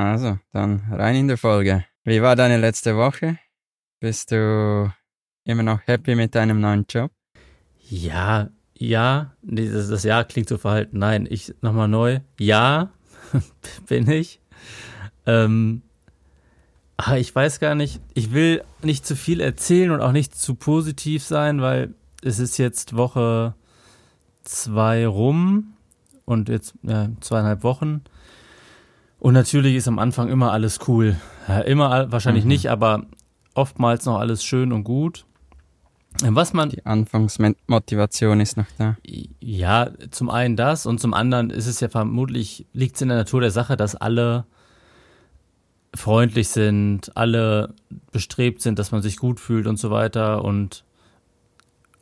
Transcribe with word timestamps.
Also, 0.00 0.38
dann 0.52 0.80
rein 0.90 1.14
in 1.14 1.28
die 1.28 1.36
Folge. 1.36 1.84
Wie 2.04 2.22
war 2.22 2.34
deine 2.34 2.56
letzte 2.56 2.96
Woche? 2.96 3.38
Bist 4.00 4.32
du 4.32 4.90
immer 5.44 5.62
noch 5.62 5.80
happy 5.84 6.14
mit 6.14 6.34
deinem 6.34 6.58
neuen 6.58 6.86
Job? 6.88 7.10
Ja, 7.86 8.48
ja. 8.72 9.34
Das, 9.42 9.90
das 9.90 10.04
Ja 10.04 10.24
klingt 10.24 10.48
so 10.48 10.56
verhalten. 10.56 10.98
Nein, 10.98 11.26
ich 11.28 11.54
nochmal 11.60 11.86
neu. 11.86 12.20
Ja, 12.38 12.92
bin 13.88 14.08
ich. 14.08 14.40
Ähm, 15.26 15.82
ach, 16.96 17.12
ich 17.16 17.34
weiß 17.34 17.60
gar 17.60 17.74
nicht. 17.74 18.00
Ich 18.14 18.32
will 18.32 18.64
nicht 18.82 19.04
zu 19.04 19.16
viel 19.16 19.42
erzählen 19.42 19.90
und 19.90 20.00
auch 20.00 20.12
nicht 20.12 20.34
zu 20.34 20.54
positiv 20.54 21.24
sein, 21.24 21.60
weil 21.60 21.92
es 22.22 22.38
ist 22.38 22.56
jetzt 22.56 22.96
Woche 22.96 23.54
zwei 24.44 25.06
rum 25.06 25.74
und 26.24 26.48
jetzt 26.48 26.72
ja, 26.84 27.10
zweieinhalb 27.20 27.62
Wochen. 27.64 28.02
Und 29.20 29.34
natürlich 29.34 29.76
ist 29.76 29.86
am 29.86 29.98
Anfang 29.98 30.28
immer 30.28 30.50
alles 30.50 30.80
cool. 30.88 31.16
Ja, 31.46 31.60
immer 31.60 32.10
wahrscheinlich 32.10 32.44
mhm. 32.44 32.48
nicht, 32.48 32.70
aber 32.70 33.04
oftmals 33.54 34.06
noch 34.06 34.18
alles 34.18 34.42
schön 34.42 34.72
und 34.72 34.82
gut. 34.84 35.26
Was 36.22 36.52
man. 36.52 36.70
Die 36.70 36.84
Anfangsmotivation 36.84 38.40
ist 38.40 38.56
noch 38.56 38.66
da. 38.78 38.96
Ja, 39.40 39.90
zum 40.10 40.28
einen 40.30 40.56
das 40.56 40.86
und 40.86 41.00
zum 41.00 41.14
anderen 41.14 41.50
ist 41.50 41.66
es 41.66 41.80
ja 41.80 41.88
vermutlich, 41.88 42.66
liegt 42.72 42.96
es 42.96 43.02
in 43.02 43.08
der 43.08 43.18
Natur 43.18 43.40
der 43.40 43.50
Sache, 43.52 43.76
dass 43.76 43.94
alle 43.94 44.46
freundlich 45.94 46.48
sind, 46.48 47.16
alle 47.16 47.74
bestrebt 48.12 48.62
sind, 48.62 48.78
dass 48.78 48.90
man 48.90 49.02
sich 49.02 49.18
gut 49.18 49.38
fühlt 49.38 49.66
und 49.66 49.78
so 49.78 49.90
weiter. 49.90 50.44
Und 50.44 50.84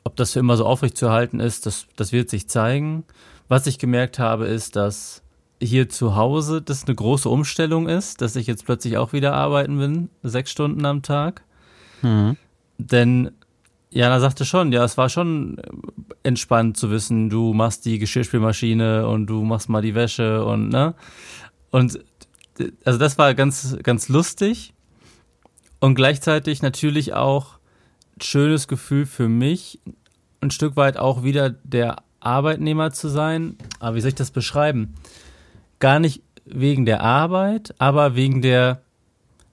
ob 0.05 0.16
das 0.16 0.32
für 0.32 0.38
immer 0.38 0.56
so 0.56 0.64
aufrecht 0.64 0.96
zu 0.96 1.06
erhalten 1.06 1.41
ist, 1.41 1.66
das, 1.66 1.86
das 1.96 2.12
wird 2.12 2.30
sich 2.30 2.48
zeigen. 2.48 3.05
Was 3.48 3.66
ich 3.66 3.78
gemerkt 3.78 4.19
habe, 4.19 4.46
ist, 4.46 4.77
dass 4.77 5.22
hier 5.60 5.88
zu 5.88 6.16
Hause 6.16 6.62
das 6.62 6.84
eine 6.84 6.94
große 6.94 7.28
Umstellung 7.28 7.88
ist, 7.88 8.20
dass 8.20 8.36
ich 8.36 8.46
jetzt 8.46 8.64
plötzlich 8.64 8.96
auch 8.96 9.12
wieder 9.12 9.34
arbeiten 9.34 9.78
bin, 9.78 10.10
sechs 10.22 10.50
Stunden 10.50 10.84
am 10.84 11.02
Tag. 11.02 11.42
Mhm. 12.02 12.36
Denn 12.78 13.30
Jana 13.91 14.20
sagte 14.20 14.44
schon, 14.44 14.72
ja, 14.72 14.84
es 14.84 14.96
war 14.96 15.08
schon 15.08 15.60
entspannt 16.22 16.77
zu 16.77 16.91
wissen, 16.91 17.30
du 17.30 17.55
machst 17.55 17.84
die 17.86 17.98
Geschirrspülmaschine 17.98 19.08
und 19.08 19.27
du 19.27 19.42
machst 19.42 19.68
mal 19.68 19.83
die 19.83 19.94
Wäsche 19.94 20.44
und 20.44 20.68
ne? 20.68 20.94
Und 21.70 22.00
also 22.84 22.98
das 22.98 23.18
war 23.18 23.34
ganz, 23.34 23.77
ganz 23.83 24.08
lustig 24.08 24.74
und 25.80 25.94
gleichzeitig 25.94 26.62
natürlich 26.62 27.14
auch 27.14 27.58
ein 28.16 28.22
schönes 28.22 28.68
Gefühl 28.68 29.06
für 29.06 29.28
mich, 29.28 29.80
ein 30.40 30.50
Stück 30.50 30.77
weit 30.77 30.96
auch 30.96 31.22
wieder 31.22 31.50
der 31.50 31.96
Arbeitnehmer 32.20 32.92
zu 32.92 33.08
sein. 33.08 33.56
Aber 33.80 33.96
wie 33.96 34.00
soll 34.00 34.08
ich 34.08 34.14
das 34.14 34.30
beschreiben? 34.30 34.94
Gar 35.78 36.00
nicht 36.00 36.22
wegen 36.44 36.86
der 36.86 37.02
Arbeit, 37.02 37.74
aber 37.78 38.14
wegen 38.14 38.42
der 38.42 38.82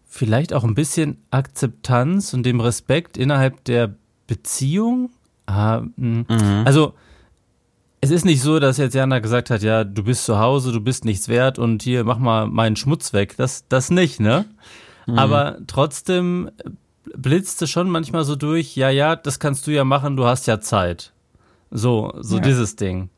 vielleicht 0.07 0.53
auch 0.53 0.63
ein 0.63 0.75
bisschen 0.75 1.17
Akzeptanz 1.29 2.33
und 2.33 2.43
dem 2.43 2.61
Respekt 2.61 3.17
innerhalb 3.17 3.63
der 3.65 3.95
Beziehung. 4.27 5.09
Ah, 5.45 5.79
hm. 5.97 6.25
mhm. 6.27 6.63
Also 6.65 6.93
es 8.01 8.11
ist 8.11 8.25
nicht 8.25 8.41
so, 8.41 8.59
dass 8.59 8.77
jetzt 8.77 8.93
Jana 8.93 9.19
gesagt 9.19 9.49
hat, 9.49 9.61
ja, 9.61 9.83
du 9.83 10.03
bist 10.03 10.25
zu 10.25 10.39
Hause, 10.39 10.71
du 10.71 10.79
bist 10.79 11.05
nichts 11.05 11.27
wert 11.27 11.59
und 11.59 11.81
hier 11.83 12.03
mach 12.03 12.19
mal 12.19 12.47
meinen 12.47 12.75
Schmutz 12.75 13.13
weg. 13.13 13.35
Das, 13.37 13.67
das 13.67 13.89
nicht, 13.89 14.19
ne? 14.19 14.45
Mhm. 15.07 15.17
Aber 15.17 15.57
trotzdem 15.67 16.51
blitzte 17.15 17.67
schon 17.67 17.89
manchmal 17.89 18.23
so 18.23 18.35
durch, 18.35 18.75
ja, 18.75 18.89
ja, 18.89 19.15
das 19.15 19.39
kannst 19.39 19.67
du 19.67 19.71
ja 19.71 19.83
machen, 19.83 20.17
du 20.17 20.25
hast 20.25 20.45
ja 20.47 20.59
Zeit. 20.59 21.13
So, 21.71 22.13
so 22.19 22.37
ja. 22.37 22.41
dieses 22.41 22.75
Ding. 22.75 23.09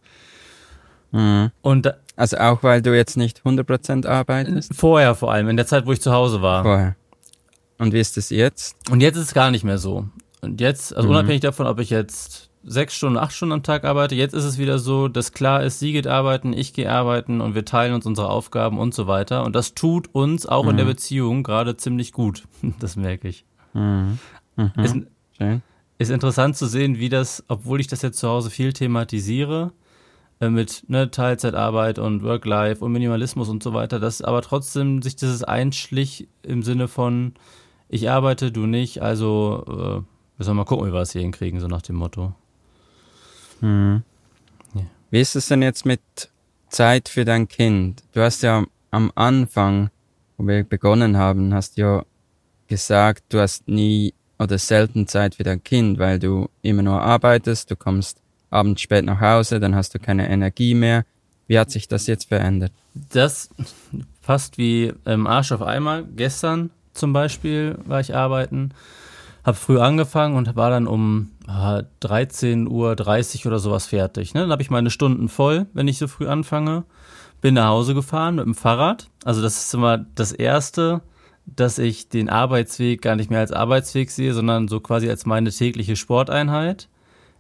Mhm. 1.11 1.51
Und 1.61 1.93
also 2.17 2.37
auch 2.37 2.63
weil 2.63 2.81
du 2.81 2.93
jetzt 2.93 3.15
nicht 3.15 3.43
100% 3.45 4.05
arbeitest? 4.05 4.75
Vorher 4.75 5.15
vor 5.15 5.31
allem, 5.31 5.47
in 5.47 5.55
der 5.55 5.67
Zeit, 5.67 5.85
wo 5.85 5.93
ich 5.93 6.01
zu 6.01 6.11
Hause 6.11 6.41
war. 6.41 6.63
Vorher. 6.63 6.95
Und 7.77 7.93
wie 7.93 7.99
ist 7.99 8.17
es 8.17 8.31
jetzt? 8.31 8.75
Und 8.91 9.01
jetzt 9.01 9.15
ist 9.15 9.27
es 9.27 9.33
gar 9.33 9.51
nicht 9.51 9.63
mehr 9.63 9.77
so. 9.77 10.05
Und 10.41 10.59
jetzt, 10.59 10.95
also 10.95 11.07
mhm. 11.07 11.15
unabhängig 11.15 11.41
davon, 11.41 11.67
ob 11.67 11.79
ich 11.79 11.91
jetzt 11.91 12.49
sechs 12.63 12.95
Stunden, 12.95 13.17
acht 13.17 13.33
Stunden 13.33 13.53
am 13.53 13.63
Tag 13.63 13.85
arbeite, 13.85 14.15
jetzt 14.15 14.33
ist 14.33 14.43
es 14.43 14.57
wieder 14.57 14.79
so, 14.79 15.07
dass 15.07 15.31
klar 15.31 15.63
ist, 15.63 15.79
sie 15.79 15.93
geht 15.93 16.07
arbeiten, 16.07 16.53
ich 16.53 16.73
gehe 16.73 16.91
arbeiten 16.91 17.39
und 17.39 17.55
wir 17.55 17.65
teilen 17.65 17.93
uns 17.93 18.05
unsere 18.05 18.29
Aufgaben 18.29 18.77
und 18.77 18.93
so 18.93 19.07
weiter. 19.07 19.45
Und 19.45 19.55
das 19.55 19.73
tut 19.73 20.13
uns 20.13 20.45
auch 20.45 20.63
mhm. 20.63 20.71
in 20.71 20.77
der 20.77 20.85
mhm. 20.85 20.89
Beziehung 20.89 21.43
gerade 21.43 21.77
ziemlich 21.77 22.11
gut. 22.11 22.43
Das 22.79 22.95
merke 22.95 23.27
ich. 23.27 23.45
Mhm. 23.73 24.19
Mhm. 24.55 24.71
Ist, 24.83 24.95
ist, 25.99 26.11
interessant 26.11 26.57
zu 26.57 26.65
sehen, 26.65 26.97
wie 26.97 27.09
das, 27.09 27.43
obwohl 27.47 27.79
ich 27.79 27.87
das 27.87 28.01
jetzt 28.01 28.17
zu 28.19 28.27
Hause 28.27 28.49
viel 28.49 28.73
thematisiere, 28.73 29.71
mit 30.39 30.83
ne, 30.87 31.09
Teilzeitarbeit 31.09 31.97
und 31.99 32.23
Work-Life 32.23 32.83
und 32.83 32.91
Minimalismus 32.91 33.49
und 33.49 33.63
so 33.63 33.73
weiter, 33.73 33.99
dass 33.99 34.21
aber 34.21 34.41
trotzdem 34.41 35.01
sich 35.01 35.15
dieses 35.15 35.43
einschlich 35.43 36.27
im 36.43 36.61
Sinne 36.61 36.87
von, 36.87 37.33
ich 37.89 38.09
arbeite, 38.09 38.51
du 38.51 38.65
nicht, 38.65 39.01
also 39.01 39.63
äh, 39.67 40.03
müssen 40.37 40.49
wir 40.51 40.53
mal 40.53 40.65
gucken, 40.65 40.87
wie 40.87 40.93
wir 40.93 41.01
es 41.01 41.11
hier 41.11 41.21
hinkriegen, 41.21 41.59
so 41.59 41.67
nach 41.67 41.81
dem 41.81 41.95
Motto. 41.95 42.33
Mhm. 43.61 44.03
Ja. 44.75 44.81
Wie 45.09 45.21
ist 45.21 45.35
es 45.35 45.47
denn 45.47 45.63
jetzt 45.63 45.85
mit 45.85 46.01
Zeit 46.69 47.09
für 47.09 47.25
dein 47.25 47.47
Kind? 47.47 48.03
Du 48.13 48.21
hast 48.21 48.43
ja 48.43 48.63
am 48.91 49.11
Anfang, 49.15 49.89
wo 50.37 50.45
wir 50.45 50.63
begonnen 50.63 51.17
haben, 51.17 51.53
hast 51.53 51.77
ja 51.77 52.03
gesagt, 52.67 53.23
du 53.29 53.39
hast 53.39 53.67
nie 53.67 54.13
oder 54.37 54.59
selten 54.59 55.07
Zeit 55.07 55.35
für 55.35 55.43
dein 55.43 55.63
Kind, 55.63 55.97
weil 55.97 56.19
du 56.19 56.47
immer 56.61 56.83
nur 56.83 57.01
arbeitest, 57.01 57.71
du 57.71 57.75
kommst 57.75 58.21
abends 58.49 58.81
spät 58.81 59.05
nach 59.05 59.21
Hause, 59.21 59.59
dann 59.59 59.75
hast 59.75 59.93
du 59.93 59.99
keine 59.99 60.29
Energie 60.29 60.73
mehr. 60.73 61.05
Wie 61.47 61.57
hat 61.57 61.71
sich 61.71 61.87
das 61.87 62.07
jetzt 62.07 62.27
verändert? 62.27 62.71
Das 62.93 63.49
fast 64.21 64.57
wie 64.57 64.93
im 65.05 65.27
Arsch 65.27 65.51
auf 65.51 65.61
einmal. 65.61 66.03
Gestern 66.03 66.71
zum 66.93 67.13
Beispiel 67.13 67.77
war 67.85 68.01
ich 68.01 68.15
arbeiten, 68.15 68.71
habe 69.45 69.55
früh 69.55 69.79
angefangen 69.79 70.35
und 70.35 70.55
war 70.57 70.69
dann 70.69 70.87
um 70.87 71.31
13.30 71.47 72.67
Uhr 72.67 73.45
oder 73.45 73.59
sowas 73.59 73.85
fertig. 73.85 74.33
Ne? 74.33 74.41
Dann 74.41 74.51
habe 74.51 74.61
ich 74.61 74.69
meine 74.69 74.89
Stunden 74.89 75.29
voll, 75.29 75.67
wenn 75.73 75.87
ich 75.87 75.97
so 75.97 76.07
früh 76.07 76.27
anfange. 76.27 76.83
Bin 77.39 77.53
nach 77.53 77.67
Hause 77.69 77.93
gefahren 77.93 78.35
mit 78.35 78.45
dem 78.45 78.55
Fahrrad. 78.55 79.09
Also 79.23 79.41
das 79.41 79.57
ist 79.57 79.73
immer 79.73 79.99
das 80.15 80.33
Erste, 80.33 81.01
dass 81.45 81.77
ich 81.77 82.09
den 82.09 82.29
Arbeitsweg 82.29 83.01
gar 83.01 83.15
nicht 83.15 83.29
mehr 83.29 83.39
als 83.39 83.53
Arbeitsweg 83.53 84.11
sehe, 84.11 84.33
sondern 84.33 84.67
so 84.67 84.81
quasi 84.81 85.09
als 85.09 85.25
meine 85.25 85.51
tägliche 85.51 85.95
Sporteinheit. 85.95 86.89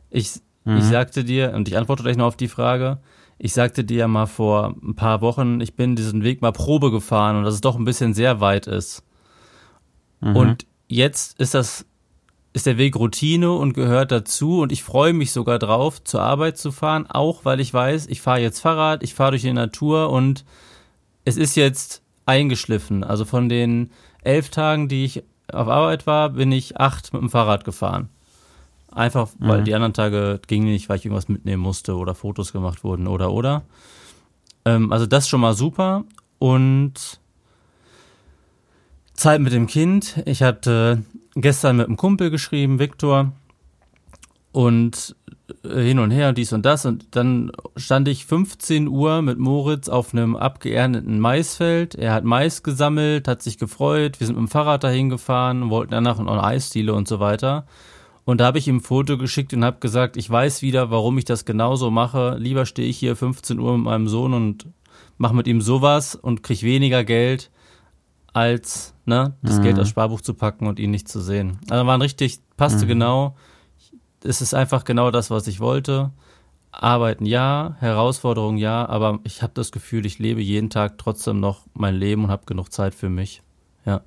Ich 0.09 0.39
Mhm. 0.67 0.77
Ich 0.77 0.83
sagte 0.83 1.23
dir, 1.23 1.53
und 1.53 1.69
ich 1.69 1.77
antworte 1.77 2.03
gleich 2.03 2.17
noch 2.17 2.25
auf 2.25 2.35
die 2.35 2.49
Frage, 2.49 2.97
ich 3.39 3.53
sagte 3.53 3.85
dir 3.85 3.97
ja 3.99 4.07
mal 4.09 4.25
vor 4.25 4.75
ein 4.83 4.95
paar 4.95 5.21
Wochen, 5.21 5.61
ich 5.61 5.75
bin 5.75 5.95
diesen 5.95 6.23
Weg 6.23 6.41
mal 6.41 6.51
Probe 6.51 6.91
gefahren 6.91 7.37
und 7.37 7.43
dass 7.45 7.53
es 7.53 7.61
doch 7.61 7.77
ein 7.77 7.85
bisschen 7.85 8.13
sehr 8.13 8.41
weit 8.41 8.67
ist. 8.67 9.03
Mhm. 10.19 10.35
Und 10.35 10.67
jetzt 10.89 11.39
ist 11.39 11.53
das, 11.53 11.85
ist 12.51 12.65
der 12.65 12.77
Weg 12.77 12.97
Routine 12.97 13.53
und 13.53 13.73
gehört 13.73 14.11
dazu 14.11 14.59
und 14.59 14.73
ich 14.73 14.83
freue 14.83 15.13
mich 15.13 15.31
sogar 15.31 15.57
drauf, 15.57 16.03
zur 16.03 16.21
Arbeit 16.21 16.57
zu 16.57 16.73
fahren, 16.73 17.05
auch 17.07 17.45
weil 17.45 17.61
ich 17.61 17.73
weiß, 17.73 18.07
ich 18.07 18.19
fahre 18.19 18.39
jetzt 18.41 18.59
Fahrrad, 18.59 19.03
ich 19.03 19.13
fahre 19.13 19.31
durch 19.31 19.43
die 19.43 19.53
Natur 19.53 20.09
und 20.09 20.43
es 21.23 21.37
ist 21.37 21.55
jetzt 21.55 22.01
eingeschliffen. 22.25 23.05
Also 23.05 23.23
von 23.23 23.47
den 23.47 23.91
elf 24.21 24.49
Tagen, 24.49 24.89
die 24.89 25.05
ich 25.05 25.23
auf 25.49 25.69
Arbeit 25.69 26.07
war, 26.07 26.31
bin 26.31 26.51
ich 26.51 26.77
acht 26.77 27.13
mit 27.13 27.21
dem 27.21 27.29
Fahrrad 27.29 27.63
gefahren. 27.63 28.09
Einfach, 28.97 29.29
weil 29.37 29.59
mhm. 29.59 29.65
die 29.65 29.75
anderen 29.75 29.93
Tage 29.93 30.41
ging 30.47 30.63
nicht, 30.63 30.89
weil 30.89 30.97
ich 30.97 31.05
irgendwas 31.05 31.29
mitnehmen 31.29 31.61
musste 31.61 31.95
oder 31.95 32.15
Fotos 32.15 32.51
gemacht 32.51 32.83
wurden 32.83 33.07
oder 33.07 33.31
oder. 33.31 33.61
Ähm, 34.65 34.91
also 34.91 35.05
das 35.05 35.29
schon 35.29 35.41
mal 35.41 35.53
super. 35.53 36.03
Und 36.39 37.19
Zeit 39.13 39.39
mit 39.41 39.53
dem 39.53 39.67
Kind. 39.67 40.21
Ich 40.25 40.41
hatte 40.41 41.03
gestern 41.35 41.77
mit 41.77 41.87
einem 41.87 41.97
Kumpel 41.97 42.31
geschrieben, 42.31 42.79
Viktor. 42.79 43.33
Und 44.51 45.15
äh, 45.63 45.81
hin 45.81 45.99
und 45.99 46.09
her 46.09 46.29
und 46.29 46.37
dies 46.39 46.51
und 46.51 46.65
das. 46.65 46.85
Und 46.85 47.15
dann 47.15 47.51
stand 47.75 48.07
ich 48.07 48.25
15 48.25 48.87
Uhr 48.87 49.21
mit 49.21 49.37
Moritz 49.37 49.89
auf 49.89 50.11
einem 50.11 50.35
abgeernteten 50.35 51.19
Maisfeld. 51.19 51.93
Er 51.93 52.13
hat 52.13 52.23
Mais 52.23 52.63
gesammelt, 52.63 53.27
hat 53.27 53.43
sich 53.43 53.59
gefreut. 53.59 54.19
Wir 54.19 54.25
sind 54.25 54.37
mit 54.37 54.47
dem 54.47 54.51
Fahrrad 54.51 54.83
dahin 54.83 55.09
gefahren, 55.09 55.69
wollten 55.69 55.91
danach 55.91 56.17
eine 56.17 56.43
Eisdiele 56.43 56.95
und 56.95 57.07
so 57.07 57.19
weiter. 57.19 57.67
Und 58.27 58.41
da 58.41 58.47
habe 58.47 58.57
ich 58.57 58.67
ihm 58.67 58.75
ein 58.75 58.81
Foto 58.81 59.17
geschickt 59.17 59.53
und 59.53 59.63
habe 59.63 59.79
gesagt, 59.79 60.17
ich 60.17 60.29
weiß 60.29 60.61
wieder, 60.61 60.91
warum 60.91 61.17
ich 61.17 61.23
das 61.23 61.45
genauso 61.45 61.89
mache. 61.91 62.35
Lieber 62.37 62.65
stehe 62.65 62.89
ich 62.89 62.97
hier 62.97 63.15
15 63.15 63.57
Uhr 63.57 63.77
mit 63.77 63.85
meinem 63.85 64.09
Sohn 64.09 64.33
und 64.33 64.67
mache 65.17 65.33
mit 65.33 65.47
ihm 65.47 65.61
sowas 65.61 66.13
und 66.13 66.43
kriege 66.43 66.63
weniger 66.63 67.05
Geld, 67.05 67.49
als 68.33 68.93
ne, 69.05 69.37
das 69.43 69.59
mhm. 69.59 69.63
Geld 69.63 69.79
aufs 69.79 69.91
Sparbuch 69.91 70.19
zu 70.19 70.33
packen 70.33 70.67
und 70.67 70.77
ihn 70.77 70.91
nicht 70.91 71.07
zu 71.07 71.21
sehen. 71.21 71.59
Also 71.69 71.87
waren 71.87 72.01
richtig, 72.01 72.41
passte 72.57 72.83
mhm. 72.83 72.89
genau. 72.89 73.37
Es 74.21 74.41
ist 74.41 74.53
einfach 74.53 74.83
genau 74.83 75.09
das, 75.09 75.31
was 75.31 75.47
ich 75.47 75.61
wollte. 75.61 76.11
Arbeiten 76.73 77.25
ja, 77.25 77.77
Herausforderungen 77.79 78.57
ja, 78.57 78.85
aber 78.89 79.21
ich 79.23 79.41
habe 79.41 79.53
das 79.53 79.71
Gefühl, 79.71 80.05
ich 80.05 80.19
lebe 80.19 80.41
jeden 80.41 80.69
Tag 80.69 80.97
trotzdem 80.97 81.39
noch 81.39 81.65
mein 81.73 81.95
Leben 81.95 82.25
und 82.25 82.29
habe 82.29 82.45
genug 82.45 82.73
Zeit 82.73 82.93
für 82.93 83.07
mich. 83.07 83.41
Ja. 83.85 84.01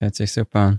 Hört 0.00 0.14
sich 0.14 0.32
super 0.32 0.60
an 0.60 0.78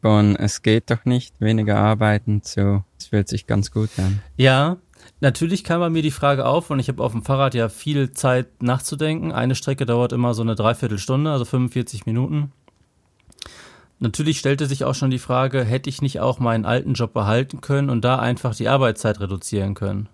von 0.00 0.36
es 0.36 0.62
geht 0.62 0.90
doch 0.90 1.04
nicht, 1.04 1.40
weniger 1.40 1.78
arbeiten 1.78 2.42
zu, 2.42 2.84
es 2.98 3.06
fühlt 3.06 3.28
sich 3.28 3.46
ganz 3.46 3.70
gut 3.70 3.90
an. 3.98 4.20
Ja, 4.36 4.78
Natürlich 5.20 5.64
kam 5.64 5.80
bei 5.80 5.90
mir 5.90 6.02
die 6.02 6.12
Frage 6.12 6.46
auf 6.46 6.70
und 6.70 6.78
ich 6.78 6.88
habe 6.88 7.02
auf 7.02 7.12
dem 7.12 7.24
Fahrrad 7.24 7.54
ja 7.54 7.68
viel 7.68 8.12
Zeit 8.12 8.62
nachzudenken. 8.62 9.32
Eine 9.32 9.56
Strecke 9.56 9.84
dauert 9.84 10.12
immer 10.12 10.32
so 10.32 10.42
eine 10.42 10.54
Dreiviertelstunde, 10.54 11.32
also 11.32 11.44
45 11.44 12.06
Minuten. 12.06 12.52
Natürlich 13.98 14.38
stellte 14.38 14.66
sich 14.66 14.84
auch 14.84 14.94
schon 14.94 15.10
die 15.10 15.18
Frage, 15.18 15.64
hätte 15.64 15.90
ich 15.90 16.02
nicht 16.02 16.20
auch 16.20 16.38
meinen 16.38 16.64
alten 16.64 16.92
Job 16.92 17.12
behalten 17.12 17.60
können 17.60 17.90
und 17.90 18.04
da 18.04 18.20
einfach 18.20 18.54
die 18.54 18.68
Arbeitszeit 18.68 19.18
reduzieren 19.18 19.74
können? 19.74 20.08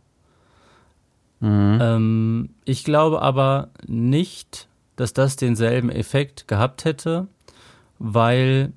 Mhm. 1.40 1.78
Ähm, 1.82 2.50
ich 2.64 2.82
glaube 2.84 3.20
aber 3.20 3.68
nicht, 3.86 4.68
dass 4.96 5.12
das 5.12 5.36
denselben 5.36 5.90
Effekt 5.90 6.48
gehabt 6.48 6.86
hätte, 6.86 7.26
weil 7.98 8.72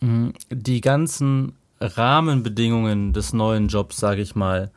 die 0.00 0.80
ganzen 0.80 1.52
Rahmenbedingungen 1.80 3.12
des 3.12 3.32
neuen 3.32 3.68
Jobs, 3.68 3.96
sage 3.96 4.22
ich 4.22 4.34
mal, 4.34 4.70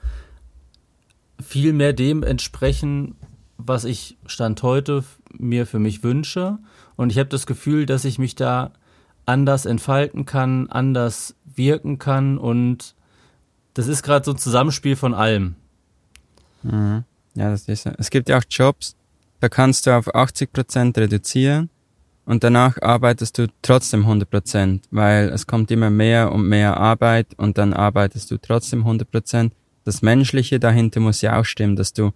viel 1.41 1.73
mehr 1.73 1.93
dem 1.93 2.23
entsprechen, 2.23 3.15
was 3.57 3.85
ich 3.85 4.17
Stand 4.25 4.61
heute 4.63 5.03
mir 5.37 5.65
für 5.65 5.79
mich 5.79 6.03
wünsche. 6.03 6.59
Und 6.95 7.11
ich 7.11 7.17
habe 7.17 7.29
das 7.29 7.45
Gefühl, 7.45 7.85
dass 7.85 8.05
ich 8.05 8.19
mich 8.19 8.35
da 8.35 8.71
anders 9.25 9.65
entfalten 9.65 10.25
kann, 10.25 10.69
anders 10.69 11.35
wirken 11.45 11.99
kann 11.99 12.37
und 12.37 12.95
das 13.73 13.87
ist 13.87 14.03
gerade 14.03 14.25
so 14.25 14.31
ein 14.31 14.37
Zusammenspiel 14.37 14.95
von 14.95 15.13
allem. 15.13 15.55
Mhm. 16.63 17.03
Ja, 17.35 17.49
das 17.49 17.67
ist 17.67 17.85
Es 17.85 18.09
gibt 18.09 18.29
ja 18.29 18.37
auch 18.37 18.43
Jobs, 18.49 18.95
da 19.39 19.47
kannst 19.47 19.85
du 19.85 19.97
auf 19.97 20.13
80 20.13 20.51
Prozent 20.51 20.97
reduzieren 20.97 21.69
und 22.31 22.43
danach 22.43 22.81
arbeitest 22.81 23.37
du 23.37 23.47
trotzdem 23.61 24.01
100 24.01 24.29
Prozent, 24.29 24.85
weil 24.89 25.29
es 25.29 25.45
kommt 25.45 25.69
immer 25.69 25.89
mehr 25.89 26.31
und 26.31 26.47
mehr 26.47 26.77
Arbeit 26.77 27.27
und 27.37 27.57
dann 27.57 27.73
arbeitest 27.73 28.31
du 28.31 28.37
trotzdem 28.37 28.79
100 28.79 29.11
Prozent. 29.11 29.53
Das 29.83 30.01
Menschliche 30.01 30.59
dahinter 30.59 31.01
muss 31.01 31.21
ja 31.21 31.39
auch 31.39 31.45
stimmen, 31.45 31.75
dass 31.75 31.91
du, 31.91 32.11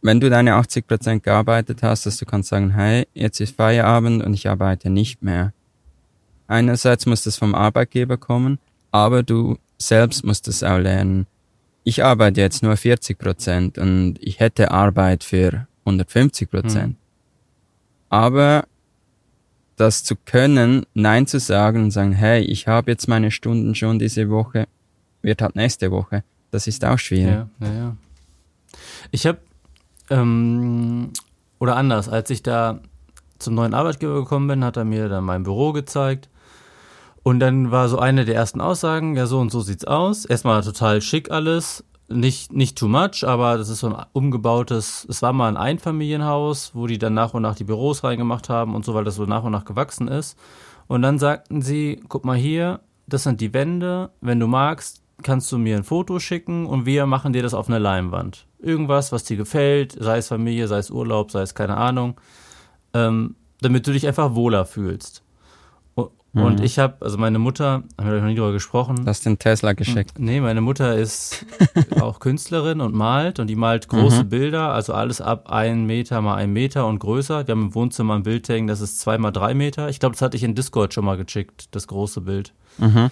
wenn 0.00 0.18
du 0.18 0.30
deine 0.30 0.54
80 0.54 0.86
Prozent 0.86 1.22
gearbeitet 1.22 1.82
hast, 1.82 2.06
dass 2.06 2.16
du 2.16 2.24
kannst 2.24 2.48
sagen, 2.48 2.70
hey, 2.70 3.06
jetzt 3.12 3.38
ist 3.40 3.54
Feierabend 3.56 4.24
und 4.24 4.32
ich 4.32 4.48
arbeite 4.48 4.88
nicht 4.88 5.22
mehr. 5.22 5.52
Einerseits 6.46 7.04
muss 7.04 7.22
das 7.22 7.36
vom 7.36 7.54
Arbeitgeber 7.54 8.16
kommen, 8.16 8.58
aber 8.90 9.22
du 9.22 9.58
selbst 9.78 10.24
musst 10.24 10.48
es 10.48 10.62
auch 10.62 10.78
lernen 10.78 11.26
ich 11.84 12.02
arbeite 12.02 12.40
jetzt 12.40 12.62
nur 12.62 12.76
40 12.76 13.18
Prozent 13.18 13.78
und 13.78 14.16
ich 14.20 14.40
hätte 14.40 14.70
Arbeit 14.70 15.22
für 15.22 15.66
150 15.84 16.50
Prozent. 16.50 16.94
Mhm. 16.94 17.03
Aber 18.14 18.66
das 19.74 20.04
zu 20.04 20.14
können, 20.14 20.86
Nein 20.94 21.26
zu 21.26 21.40
sagen 21.40 21.82
und 21.82 21.90
sagen, 21.90 22.12
hey, 22.12 22.42
ich 22.42 22.68
habe 22.68 22.92
jetzt 22.92 23.08
meine 23.08 23.32
Stunden 23.32 23.74
schon 23.74 23.98
diese 23.98 24.30
Woche, 24.30 24.68
wird 25.22 25.42
halt 25.42 25.56
nächste 25.56 25.90
Woche, 25.90 26.22
das 26.52 26.68
ist 26.68 26.84
auch 26.84 26.96
schwierig. 26.96 27.34
Ja, 27.34 27.48
ja, 27.58 27.72
ja. 27.74 27.96
Ich 29.10 29.26
habe, 29.26 29.38
ähm, 30.10 31.10
oder 31.58 31.74
anders, 31.74 32.08
als 32.08 32.30
ich 32.30 32.44
da 32.44 32.78
zum 33.40 33.56
neuen 33.56 33.74
Arbeitgeber 33.74 34.14
gekommen 34.14 34.46
bin, 34.46 34.64
hat 34.64 34.76
er 34.76 34.84
mir 34.84 35.08
dann 35.08 35.24
mein 35.24 35.42
Büro 35.42 35.72
gezeigt 35.72 36.28
und 37.24 37.40
dann 37.40 37.72
war 37.72 37.88
so 37.88 37.98
eine 37.98 38.24
der 38.24 38.36
ersten 38.36 38.60
Aussagen, 38.60 39.16
ja, 39.16 39.26
so 39.26 39.40
und 39.40 39.50
so 39.50 39.60
sieht's 39.60 39.86
aus. 39.86 40.24
Erstmal 40.24 40.62
total 40.62 41.02
schick 41.02 41.32
alles. 41.32 41.82
Nicht, 42.14 42.52
nicht 42.52 42.78
too 42.78 42.86
much, 42.86 43.24
aber 43.26 43.58
das 43.58 43.68
ist 43.68 43.80
so 43.80 43.88
ein 43.88 44.06
umgebautes, 44.12 45.04
es 45.10 45.20
war 45.20 45.32
mal 45.32 45.48
ein 45.48 45.56
Einfamilienhaus, 45.56 46.70
wo 46.72 46.86
die 46.86 46.98
dann 46.98 47.14
nach 47.14 47.34
und 47.34 47.42
nach 47.42 47.56
die 47.56 47.64
Büros 47.64 48.04
reingemacht 48.04 48.48
haben 48.48 48.76
und 48.76 48.84
so, 48.84 48.94
weil 48.94 49.02
das 49.02 49.16
so 49.16 49.26
nach 49.26 49.42
und 49.42 49.50
nach 49.50 49.64
gewachsen 49.64 50.06
ist. 50.06 50.38
Und 50.86 51.02
dann 51.02 51.18
sagten 51.18 51.60
sie, 51.60 52.00
guck 52.08 52.24
mal 52.24 52.36
hier, 52.36 52.80
das 53.08 53.24
sind 53.24 53.40
die 53.40 53.52
Wände. 53.52 54.10
Wenn 54.20 54.38
du 54.38 54.46
magst, 54.46 55.02
kannst 55.24 55.50
du 55.50 55.58
mir 55.58 55.76
ein 55.76 55.82
Foto 55.82 56.20
schicken 56.20 56.66
und 56.66 56.86
wir 56.86 57.06
machen 57.06 57.32
dir 57.32 57.42
das 57.42 57.52
auf 57.52 57.68
eine 57.68 57.80
Leinwand. 57.80 58.46
Irgendwas, 58.60 59.10
was 59.10 59.24
dir 59.24 59.36
gefällt, 59.36 59.96
sei 59.98 60.18
es 60.18 60.28
Familie, 60.28 60.68
sei 60.68 60.78
es 60.78 60.90
Urlaub, 60.90 61.32
sei 61.32 61.42
es 61.42 61.56
keine 61.56 61.76
Ahnung, 61.76 62.20
ähm, 62.92 63.34
damit 63.60 63.88
du 63.88 63.92
dich 63.92 64.06
einfach 64.06 64.36
wohler 64.36 64.66
fühlst. 64.66 65.24
Und 66.34 66.58
mhm. 66.58 66.64
ich 66.64 66.80
habe, 66.80 66.96
also 67.00 67.16
meine 67.16 67.38
Mutter, 67.38 67.84
haben 67.96 68.10
wir 68.10 68.20
noch 68.20 68.26
nie 68.26 68.34
drüber 68.34 68.50
gesprochen. 68.50 69.04
hast 69.06 69.24
den 69.24 69.38
Tesla 69.38 69.72
geschickt. 69.72 70.18
Nee, 70.18 70.40
meine 70.40 70.60
Mutter 70.60 70.96
ist 70.96 71.46
auch 72.00 72.18
Künstlerin 72.18 72.80
und 72.80 72.92
malt 72.92 73.38
und 73.38 73.46
die 73.46 73.54
malt 73.54 73.88
große 73.88 74.24
mhm. 74.24 74.28
Bilder, 74.30 74.72
also 74.72 74.94
alles 74.94 75.20
ab 75.20 75.48
ein 75.48 75.86
Meter 75.86 76.20
mal 76.22 76.34
ein 76.34 76.52
Meter 76.52 76.86
und 76.86 76.98
größer. 76.98 77.46
Wir 77.46 77.52
haben 77.52 77.62
im 77.62 77.74
Wohnzimmer 77.74 78.14
ein 78.14 78.24
Bild 78.24 78.48
hängen, 78.48 78.66
das 78.66 78.80
ist 78.80 78.98
zwei 78.98 79.16
mal 79.16 79.30
drei 79.30 79.54
Meter. 79.54 79.88
Ich 79.88 80.00
glaube, 80.00 80.14
das 80.14 80.22
hatte 80.22 80.36
ich 80.36 80.42
in 80.42 80.56
Discord 80.56 80.92
schon 80.92 81.04
mal 81.04 81.16
geschickt, 81.16 81.68
das 81.70 81.86
große 81.86 82.20
Bild. 82.22 82.52
Mhm. 82.78 83.10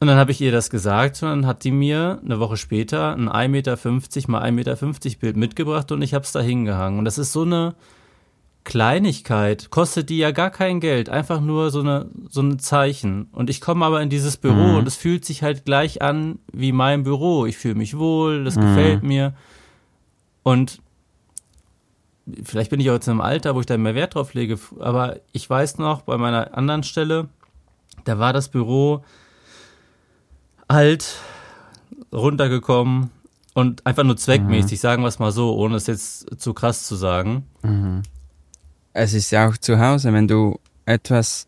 Und 0.00 0.06
dann 0.06 0.18
habe 0.18 0.32
ich 0.32 0.40
ihr 0.40 0.52
das 0.52 0.70
gesagt 0.70 1.22
und 1.22 1.28
dann 1.28 1.46
hat 1.46 1.62
die 1.62 1.72
mir 1.72 2.20
eine 2.24 2.40
Woche 2.40 2.56
später 2.56 3.14
ein 3.14 3.28
1,50 3.28 3.48
Meter 3.48 4.30
mal 4.30 4.42
1,50 4.42 4.52
Meter 4.52 5.18
Bild 5.20 5.36
mitgebracht 5.36 5.92
und 5.92 6.02
ich 6.02 6.14
habe 6.14 6.24
es 6.24 6.32
da 6.32 6.40
hingehangen. 6.40 6.98
Und 6.98 7.04
das 7.04 7.18
ist 7.18 7.32
so 7.32 7.42
eine 7.42 7.74
Kleinigkeit, 8.68 9.70
kostet 9.70 10.10
die 10.10 10.18
ja 10.18 10.30
gar 10.30 10.50
kein 10.50 10.78
Geld, 10.78 11.08
einfach 11.08 11.40
nur 11.40 11.70
so 11.70 11.80
eine 11.80 12.10
so 12.28 12.42
ein 12.42 12.58
Zeichen. 12.58 13.28
Und 13.32 13.48
ich 13.48 13.62
komme 13.62 13.86
aber 13.86 14.02
in 14.02 14.10
dieses 14.10 14.36
Büro 14.36 14.52
mhm. 14.68 14.76
und 14.76 14.86
es 14.86 14.94
fühlt 14.94 15.24
sich 15.24 15.42
halt 15.42 15.64
gleich 15.64 16.02
an 16.02 16.38
wie 16.52 16.72
mein 16.72 17.02
Büro. 17.02 17.46
Ich 17.46 17.56
fühle 17.56 17.76
mich 17.76 17.96
wohl, 17.96 18.44
das 18.44 18.56
mhm. 18.56 18.60
gefällt 18.60 19.02
mir. 19.04 19.32
Und 20.42 20.82
vielleicht 22.42 22.68
bin 22.68 22.78
ich 22.78 22.90
auch 22.90 22.94
jetzt 22.94 23.06
in 23.06 23.12
einem 23.12 23.22
Alter, 23.22 23.54
wo 23.54 23.60
ich 23.60 23.64
da 23.64 23.78
mehr 23.78 23.94
Wert 23.94 24.14
drauf 24.14 24.34
lege, 24.34 24.58
aber 24.80 25.16
ich 25.32 25.48
weiß 25.48 25.78
noch, 25.78 26.02
bei 26.02 26.18
meiner 26.18 26.54
anderen 26.54 26.82
Stelle, 26.82 27.30
da 28.04 28.18
war 28.18 28.34
das 28.34 28.50
Büro 28.50 29.02
alt, 30.66 31.16
runtergekommen 32.12 33.08
und 33.54 33.86
einfach 33.86 34.04
nur 34.04 34.18
zweckmäßig, 34.18 34.78
mhm. 34.78 34.82
sagen 34.82 35.02
wir 35.04 35.08
es 35.08 35.18
mal 35.18 35.32
so, 35.32 35.56
ohne 35.56 35.76
es 35.76 35.86
jetzt 35.86 36.38
zu 36.38 36.52
krass 36.52 36.86
zu 36.86 36.96
sagen. 36.96 37.46
Mhm 37.62 38.02
es 38.92 39.14
ist 39.14 39.30
ja 39.30 39.48
auch 39.48 39.56
zu 39.56 39.78
Hause, 39.78 40.12
wenn 40.12 40.28
du 40.28 40.58
etwas 40.86 41.46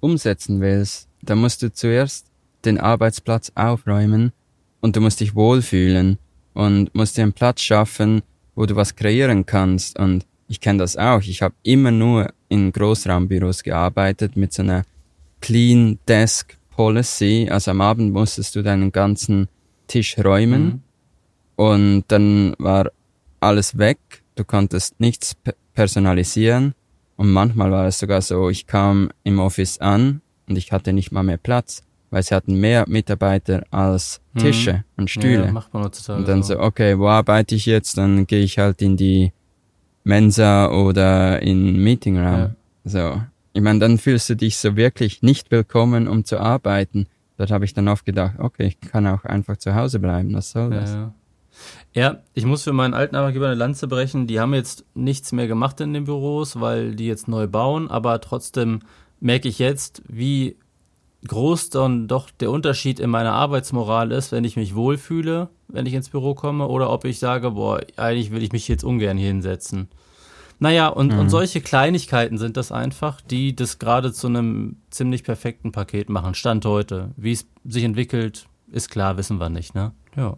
umsetzen 0.00 0.60
willst, 0.60 1.08
dann 1.22 1.38
musst 1.38 1.62
du 1.62 1.72
zuerst 1.72 2.26
den 2.64 2.78
Arbeitsplatz 2.78 3.52
aufräumen 3.54 4.32
und 4.80 4.96
du 4.96 5.00
musst 5.00 5.20
dich 5.20 5.34
wohlfühlen 5.34 6.18
und 6.54 6.94
musst 6.94 7.16
dir 7.16 7.22
einen 7.22 7.32
Platz 7.32 7.60
schaffen, 7.62 8.22
wo 8.54 8.66
du 8.66 8.76
was 8.76 8.96
kreieren 8.96 9.46
kannst. 9.46 9.98
Und 9.98 10.26
ich 10.48 10.60
kenne 10.60 10.80
das 10.80 10.96
auch. 10.96 11.22
Ich 11.22 11.42
habe 11.42 11.54
immer 11.62 11.90
nur 11.90 12.32
in 12.48 12.72
Großraumbüros 12.72 13.62
gearbeitet 13.62 14.36
mit 14.36 14.52
so 14.52 14.62
einer 14.62 14.84
Clean 15.40 15.98
Desk 16.06 16.56
Policy. 16.70 17.48
Also 17.50 17.70
am 17.70 17.80
Abend 17.80 18.12
musstest 18.12 18.54
du 18.54 18.62
deinen 18.62 18.92
ganzen 18.92 19.48
Tisch 19.86 20.18
räumen 20.18 20.64
mhm. 20.64 20.80
und 21.56 22.04
dann 22.08 22.54
war 22.58 22.90
alles 23.40 23.78
weg. 23.78 23.98
Du 24.34 24.44
konntest 24.44 25.00
nichts 25.00 25.34
personalisieren 25.74 26.74
und 27.22 27.30
manchmal 27.30 27.70
war 27.70 27.86
es 27.86 28.00
sogar 28.00 28.20
so, 28.20 28.50
ich 28.50 28.66
kam 28.66 29.10
im 29.22 29.38
Office 29.38 29.78
an 29.78 30.22
und 30.48 30.58
ich 30.58 30.72
hatte 30.72 30.92
nicht 30.92 31.12
mal 31.12 31.22
mehr 31.22 31.36
Platz, 31.36 31.84
weil 32.10 32.20
sie 32.24 32.34
hatten 32.34 32.56
mehr 32.56 32.84
Mitarbeiter 32.88 33.62
als 33.70 34.20
mhm. 34.32 34.40
Tische 34.40 34.72
mhm. 34.72 34.82
und 34.96 35.08
Stühle. 35.08 35.44
Ja, 35.44 35.52
macht 35.52 35.72
man 35.72 35.84
heutzutage 35.84 36.18
und 36.18 36.26
dann 36.26 36.42
so, 36.42 36.58
okay, 36.58 36.98
wo 36.98 37.06
arbeite 37.06 37.54
ich 37.54 37.66
jetzt? 37.66 37.96
Dann 37.96 38.26
gehe 38.26 38.40
ich 38.40 38.58
halt 38.58 38.82
in 38.82 38.96
die 38.96 39.32
Mensa 40.02 40.72
oder 40.72 41.40
in 41.40 41.76
Meeting 41.76 42.16
Room. 42.16 42.40
Ja. 42.40 42.56
So. 42.82 43.22
Ich 43.52 43.62
meine, 43.62 43.78
dann 43.78 43.98
fühlst 43.98 44.28
du 44.28 44.34
dich 44.34 44.56
so 44.56 44.74
wirklich 44.74 45.22
nicht 45.22 45.52
willkommen, 45.52 46.08
um 46.08 46.24
zu 46.24 46.40
arbeiten. 46.40 47.06
Dort 47.36 47.52
habe 47.52 47.64
ich 47.64 47.72
dann 47.72 47.86
oft 47.86 48.04
gedacht, 48.04 48.34
okay, 48.38 48.66
ich 48.66 48.80
kann 48.80 49.06
auch 49.06 49.24
einfach 49.24 49.58
zu 49.58 49.76
Hause 49.76 50.00
bleiben, 50.00 50.34
was 50.34 50.50
soll 50.50 50.70
das? 50.70 50.90
Ja, 50.90 51.14
ja, 51.94 52.18
ich 52.34 52.46
muss 52.46 52.62
für 52.62 52.72
meinen 52.72 52.94
alten 52.94 53.16
Arbeitgeber 53.16 53.46
eine 53.46 53.54
Lanze 53.54 53.86
brechen. 53.86 54.26
Die 54.26 54.40
haben 54.40 54.54
jetzt 54.54 54.84
nichts 54.94 55.32
mehr 55.32 55.46
gemacht 55.46 55.80
in 55.80 55.92
den 55.92 56.04
Büros, 56.04 56.58
weil 56.60 56.94
die 56.94 57.06
jetzt 57.06 57.28
neu 57.28 57.46
bauen, 57.46 57.90
aber 57.90 58.20
trotzdem 58.20 58.80
merke 59.20 59.48
ich 59.48 59.58
jetzt, 59.58 60.02
wie 60.08 60.56
groß 61.26 61.70
dann 61.70 62.08
doch 62.08 62.30
der 62.30 62.50
Unterschied 62.50 62.98
in 62.98 63.10
meiner 63.10 63.32
Arbeitsmoral 63.32 64.10
ist, 64.10 64.32
wenn 64.32 64.44
ich 64.44 64.56
mich 64.56 64.74
wohlfühle, 64.74 65.48
wenn 65.68 65.86
ich 65.86 65.94
ins 65.94 66.08
Büro 66.08 66.34
komme, 66.34 66.66
oder 66.66 66.90
ob 66.90 67.04
ich 67.04 67.18
sage, 67.18 67.52
boah, 67.52 67.80
eigentlich 67.96 68.32
will 68.32 68.42
ich 68.42 68.52
mich 68.52 68.66
jetzt 68.68 68.84
ungern 68.84 69.16
hier 69.16 69.28
hinsetzen. 69.28 69.88
Naja, 70.58 70.88
und, 70.88 71.12
mhm. 71.12 71.18
und 71.18 71.28
solche 71.28 71.60
Kleinigkeiten 71.60 72.38
sind 72.38 72.56
das 72.56 72.72
einfach, 72.72 73.20
die 73.20 73.54
das 73.54 73.78
gerade 73.78 74.12
zu 74.12 74.28
einem 74.28 74.76
ziemlich 74.90 75.24
perfekten 75.24 75.72
Paket 75.72 76.08
machen. 76.08 76.34
Stand 76.34 76.64
heute. 76.64 77.10
Wie 77.16 77.32
es 77.32 77.46
sich 77.64 77.84
entwickelt, 77.84 78.46
ist 78.70 78.90
klar, 78.90 79.16
wissen 79.16 79.38
wir 79.38 79.48
nicht, 79.48 79.74
ne? 79.74 79.92
Ja. 80.16 80.36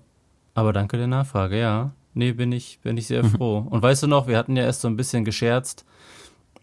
Aber 0.55 0.73
danke 0.73 0.97
der 0.97 1.09
Nachfrage, 1.09 1.59
ja. 1.59 1.91
Nee, 2.15 2.33
bin 2.33 2.53
ich, 2.53 2.79
bin 2.81 2.97
ich 2.97 3.09
sehr 3.09 3.25
mhm. 3.25 3.31
froh. 3.31 3.67
Und 3.69 3.83
weißt 3.83 4.05
du 4.05 4.07
noch, 4.07 4.29
wir 4.29 4.39
hatten 4.39 4.57
ja 4.57 4.63
erst 4.63 4.83
so 4.83 4.89
ein 4.89 4.97
bisschen 4.97 5.25
gescherzt. 5.25 5.85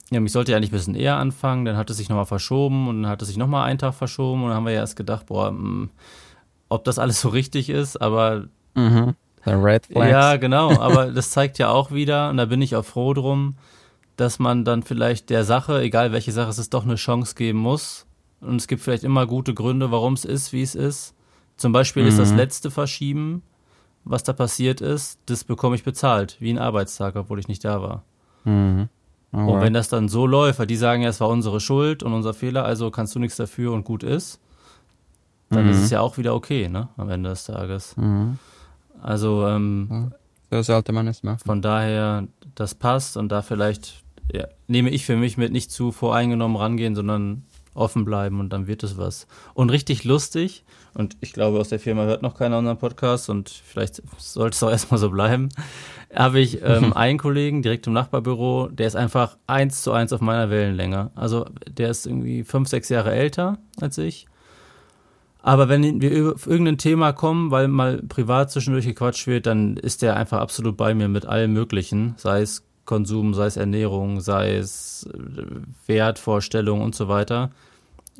Ja, 0.09 0.21
ich 0.21 0.31
sollte 0.31 0.51
ja 0.51 0.57
eigentlich 0.57 0.71
ein 0.71 0.77
bisschen 0.77 0.95
eher 0.95 1.17
anfangen, 1.17 1.65
dann 1.65 1.77
hat 1.77 1.89
es 1.89 1.97
sich 1.97 2.09
nochmal 2.09 2.25
verschoben 2.25 2.87
und 2.87 3.03
dann 3.03 3.11
hat 3.11 3.21
es 3.21 3.29
sich 3.29 3.37
nochmal 3.37 3.69
einen 3.69 3.79
Tag 3.79 3.93
verschoben 3.93 4.43
und 4.43 4.49
dann 4.49 4.57
haben 4.57 4.65
wir 4.65 4.73
ja 4.73 4.79
erst 4.79 4.97
gedacht, 4.97 5.27
boah, 5.27 5.51
mh, 5.51 5.59
hm, 5.59 5.89
ob 6.69 6.83
das 6.85 6.99
alles 6.99 7.21
so 7.21 7.29
richtig 7.29 7.69
ist, 7.69 8.01
aber. 8.01 8.45
Mhm. 8.75 9.15
The 9.43 9.51
Red 9.51 9.87
Flags. 9.87 10.11
Ja, 10.11 10.37
genau, 10.37 10.79
aber 10.79 11.11
das 11.11 11.31
zeigt 11.31 11.57
ja 11.57 11.69
auch 11.69 11.91
wieder, 11.91 12.29
und 12.29 12.37
da 12.37 12.45
bin 12.45 12.61
ich 12.61 12.75
auch 12.75 12.85
froh 12.85 13.13
drum, 13.13 13.55
dass 14.15 14.37
man 14.37 14.65
dann 14.65 14.83
vielleicht 14.83 15.29
der 15.29 15.43
Sache, 15.43 15.81
egal 15.81 16.11
welche 16.11 16.31
Sache 16.31 16.49
es 16.49 16.59
ist, 16.59 16.73
doch 16.73 16.83
eine 16.83 16.95
Chance 16.95 17.35
geben 17.35 17.59
muss. 17.59 18.05
Und 18.39 18.57
es 18.57 18.67
gibt 18.67 18.81
vielleicht 18.81 19.03
immer 19.03 19.25
gute 19.25 19.53
Gründe, 19.53 19.91
warum 19.91 20.13
es 20.13 20.25
ist, 20.25 20.53
wie 20.53 20.61
es 20.61 20.75
ist. 20.75 21.15
Zum 21.57 21.71
Beispiel 21.71 22.03
mhm. 22.03 22.09
ist 22.09 22.19
das 22.19 22.31
mhm. 22.31 22.37
letzte 22.37 22.71
Verschieben 22.71 23.43
was 24.03 24.23
da 24.23 24.33
passiert 24.33 24.81
ist, 24.81 25.19
das 25.27 25.43
bekomme 25.43 25.75
ich 25.75 25.83
bezahlt, 25.83 26.37
wie 26.39 26.51
ein 26.51 26.57
Arbeitstag, 26.57 27.15
obwohl 27.15 27.39
ich 27.39 27.47
nicht 27.47 27.63
da 27.65 27.81
war. 27.81 28.03
Mhm. 28.43 28.89
Und 29.31 29.61
wenn 29.61 29.73
das 29.73 29.87
dann 29.87 30.09
so 30.09 30.25
läuft, 30.27 30.59
weil 30.59 30.67
die 30.67 30.75
sagen 30.75 31.03
ja, 31.03 31.09
es 31.09 31.21
war 31.21 31.29
unsere 31.29 31.61
Schuld 31.61 32.03
und 32.03 32.11
unser 32.13 32.33
Fehler, 32.33 32.65
also 32.65 32.91
kannst 32.91 33.15
du 33.15 33.19
nichts 33.19 33.37
dafür 33.37 33.71
und 33.71 33.85
gut 33.85 34.03
ist, 34.03 34.39
dann 35.49 35.69
ist 35.69 35.77
Mhm. 35.77 35.83
es 35.83 35.89
ja 35.91 36.01
auch 36.01 36.17
wieder 36.17 36.35
okay, 36.35 36.67
ne, 36.67 36.89
am 36.97 37.09
Ende 37.09 37.29
des 37.29 37.45
Tages. 37.45 37.95
Mhm. 37.95 38.37
Also 39.01 39.47
ähm, 39.47 40.11
So 40.51 40.61
sollte 40.61 40.91
man 40.91 41.07
es 41.07 41.23
machen. 41.23 41.39
von 41.45 41.61
daher, 41.61 42.27
das 42.55 42.75
passt 42.75 43.15
und 43.17 43.29
da 43.29 43.41
vielleicht 43.41 44.03
ja, 44.33 44.47
nehme 44.67 44.89
ich 44.89 45.05
für 45.05 45.15
mich 45.15 45.37
mit 45.37 45.51
nicht 45.51 45.71
zu 45.71 45.91
voreingenommen 45.91 46.57
rangehen, 46.57 46.95
sondern 46.95 47.43
offen 47.73 48.05
bleiben 48.05 48.39
und 48.39 48.49
dann 48.51 48.67
wird 48.67 48.83
es 48.83 48.97
was. 48.97 49.27
Und 49.53 49.69
richtig 49.71 50.03
lustig, 50.03 50.63
und 50.93 51.15
ich 51.21 51.31
glaube, 51.31 51.59
aus 51.59 51.69
der 51.69 51.79
Firma 51.79 52.03
hört 52.03 52.21
noch 52.21 52.35
keiner 52.35 52.57
unseren 52.57 52.77
Podcast 52.77 53.29
und 53.29 53.49
vielleicht 53.49 54.01
sollte 54.17 54.55
es 54.55 54.63
auch 54.63 54.69
erstmal 54.71 54.99
so 54.99 55.09
bleiben, 55.09 55.49
habe 56.13 56.39
ich 56.41 56.61
ähm, 56.63 56.91
einen 56.95 57.17
Kollegen 57.17 57.61
direkt 57.61 57.87
im 57.87 57.93
Nachbarbüro, 57.93 58.67
der 58.67 58.87
ist 58.87 58.95
einfach 58.95 59.37
eins 59.47 59.83
zu 59.83 59.93
eins 59.93 60.11
auf 60.11 60.19
meiner 60.21 60.49
Wellenlänge. 60.49 61.11
Also 61.15 61.45
der 61.69 61.89
ist 61.91 62.05
irgendwie 62.05 62.43
fünf, 62.43 62.67
sechs 62.67 62.89
Jahre 62.89 63.13
älter 63.13 63.57
als 63.79 63.97
ich. 63.97 64.25
Aber 65.43 65.69
wenn 65.69 66.01
wir 66.01 66.11
über- 66.11 66.33
auf 66.35 66.45
irgendein 66.45 66.77
Thema 66.77 67.13
kommen, 67.13 67.49
weil 67.51 67.67
mal 67.67 68.01
privat 68.03 68.51
zwischendurch 68.51 68.85
gequatscht 68.85 69.25
wird, 69.27 69.45
dann 69.47 69.77
ist 69.77 70.01
der 70.01 70.15
einfach 70.17 70.39
absolut 70.39 70.77
bei 70.77 70.93
mir 70.93 71.07
mit 71.07 71.25
allem 71.25 71.53
Möglichen, 71.53 72.13
sei 72.17 72.41
es 72.41 72.63
Konsum, 72.95 73.33
sei 73.33 73.45
es 73.45 73.55
Ernährung, 73.55 74.19
sei 74.19 74.55
es 74.57 75.07
äh, 75.13 75.43
Wertvorstellungen 75.87 76.83
und 76.83 76.93
so 76.93 77.07
weiter. 77.07 77.49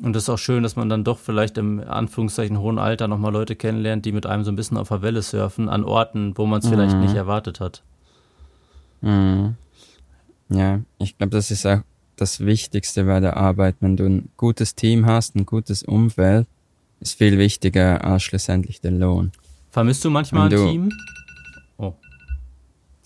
Und 0.02 0.14
das 0.16 0.22
ist 0.22 0.28
auch 0.30 0.38
schön, 0.38 0.62
dass 0.62 0.76
man 0.76 0.88
dann 0.88 1.04
doch 1.04 1.18
vielleicht 1.18 1.58
im 1.58 1.78
Anführungszeichen 1.86 2.58
hohen 2.58 2.78
Alter 2.78 3.06
nochmal 3.06 3.32
Leute 3.34 3.54
kennenlernt, 3.54 4.06
die 4.06 4.12
mit 4.12 4.24
einem 4.24 4.44
so 4.44 4.50
ein 4.50 4.56
bisschen 4.56 4.78
auf 4.78 4.88
der 4.88 5.02
Welle 5.02 5.20
surfen, 5.20 5.68
an 5.68 5.84
Orten, 5.84 6.32
wo 6.38 6.46
man 6.46 6.60
es 6.60 6.68
vielleicht 6.68 6.94
Mhm. 6.94 7.02
nicht 7.02 7.14
erwartet 7.14 7.60
hat. 7.60 7.82
Mhm. 9.02 9.56
Ja, 10.48 10.80
ich 10.98 11.18
glaube, 11.18 11.30
das 11.36 11.50
ist 11.50 11.66
auch 11.66 11.80
das 12.16 12.40
Wichtigste 12.40 13.04
bei 13.04 13.20
der 13.20 13.36
Arbeit. 13.36 13.76
Wenn 13.80 13.98
du 13.98 14.04
ein 14.06 14.30
gutes 14.38 14.74
Team 14.74 15.04
hast, 15.04 15.36
ein 15.36 15.44
gutes 15.44 15.82
Umfeld, 15.82 16.46
ist 17.00 17.18
viel 17.18 17.36
wichtiger 17.38 18.02
als 18.04 18.22
schlussendlich 18.22 18.80
der 18.80 18.92
Lohn. 18.92 19.32
Vermisst 19.70 20.02
du 20.04 20.08
manchmal 20.10 20.50
Wenn 20.50 20.58
ein 20.58 20.64
du- 20.64 20.70
Team? 20.70 20.92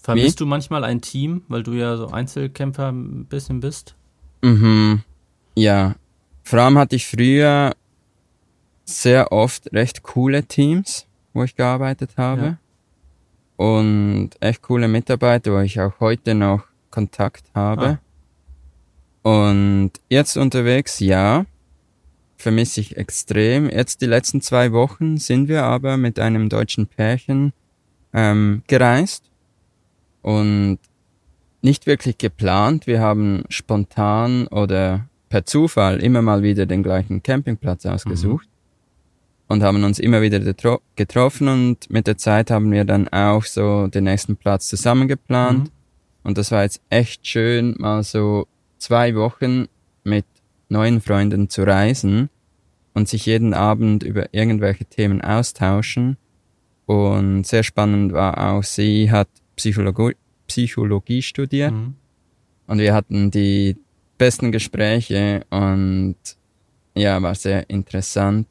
Vermisst 0.07 0.39
du 0.39 0.47
manchmal 0.47 0.85
ein 0.85 1.01
Team, 1.01 1.43
weil 1.49 1.65
du 1.65 1.73
ja 1.73 1.97
so 1.97 2.07
Einzelkämpfer 2.07 2.93
ein 2.93 3.25
bisschen 3.25 3.59
bist? 3.59 3.97
Mhm. 4.41 5.03
Ja, 5.57 5.97
vor 6.45 6.61
allem 6.61 6.79
hatte 6.79 6.95
ich 6.95 7.09
früher 7.09 7.75
sehr 8.85 9.33
oft 9.33 9.73
recht 9.73 10.05
coole 10.05 10.45
Teams, 10.45 11.09
wo 11.33 11.43
ich 11.43 11.57
gearbeitet 11.57 12.13
habe. 12.17 12.41
Ja. 12.41 12.59
Und 13.57 14.31
echt 14.39 14.63
coole 14.63 14.87
Mitarbeiter, 14.87 15.53
wo 15.53 15.59
ich 15.59 15.81
auch 15.81 15.99
heute 15.99 16.37
noch 16.37 16.63
Kontakt 16.93 17.51
habe. 17.53 17.99
Und 19.23 19.91
jetzt 20.09 20.37
unterwegs, 20.37 21.01
ja, 21.01 21.47
vermisse 22.37 22.81
ich 22.81 22.97
extrem. 22.97 23.69
Jetzt 23.69 24.03
die 24.03 24.07
letzten 24.07 24.41
zwei 24.41 24.71
Wochen 24.71 25.17
sind 25.17 25.49
wir 25.49 25.65
aber 25.65 25.97
mit 25.97 26.21
einem 26.21 26.49
deutschen 26.49 26.87
Pärchen 26.87 27.53
ähm, 28.13 28.63
gereist 28.69 29.26
und 30.27 30.79
nicht 31.63 31.87
wirklich 31.87 32.19
geplant. 32.19 32.89
Wir 32.89 33.01
haben 33.01 33.45
spontan 33.49 34.49
oder 34.49 35.07
per 35.29 35.47
Zufall 35.47 36.03
immer 36.03 36.21
mal 36.21 36.43
wieder 36.43 36.67
den 36.67 36.83
gleichen 36.83 37.23
Campingplatz 37.23 37.87
ausgesucht 37.87 38.49
und 39.47 39.63
haben 39.63 39.85
uns 39.85 40.01
immer 40.01 40.23
wieder 40.23 40.41
getro 40.41 40.81
getroffen 40.97 41.47
und 41.47 41.91
mit 41.91 42.09
der 42.09 42.19
Zeit 42.19 42.51
haben 42.51 42.73
wir 42.73 42.85
dann 42.85 43.07
auch 43.07 43.45
so 43.45 43.87
den 43.87 44.03
nächsten 44.03 44.35
Platz 44.35 44.67
zusammen 44.67 45.07
geplant. 45.07 45.65
Mhm. 45.65 45.71
Und 46.25 46.39
das 46.39 46.51
war 46.51 46.65
jetzt 46.65 46.81
echt 46.91 47.25
schön, 47.25 47.77
mal 47.79 48.03
so 48.03 48.49
zwei 48.79 49.15
Wochen 49.15 49.67
mit 50.03 50.27
neuen 50.69 51.01
Freunden 51.01 51.49
zu 51.51 51.63
reisen 51.63 52.31
und 52.95 53.09
sich 53.09 53.27
jeden 53.27 53.55
Abend 53.55 54.03
über 54.03 54.35
irgendwelche 54.35 54.87
Themen 54.87 55.21
austauschen. 55.21 56.17
Und 56.85 57.47
sehr 57.47 57.63
spannend 57.63 58.13
war 58.13 58.51
auch, 58.51 58.65
sie 58.65 59.13
hat 59.13 59.29
Psychologie, 59.57 60.17
Psychologie 60.47 61.23
studiert 61.23 61.73
Mhm. 61.73 61.95
und 62.67 62.79
wir 62.79 62.95
hatten 62.95 63.31
die 63.31 63.77
besten 64.19 64.53
Gespräche 64.53 65.45
und 65.51 66.17
ja, 66.95 67.21
war 67.23 67.35
sehr 67.35 67.69
interessant. 67.69 68.47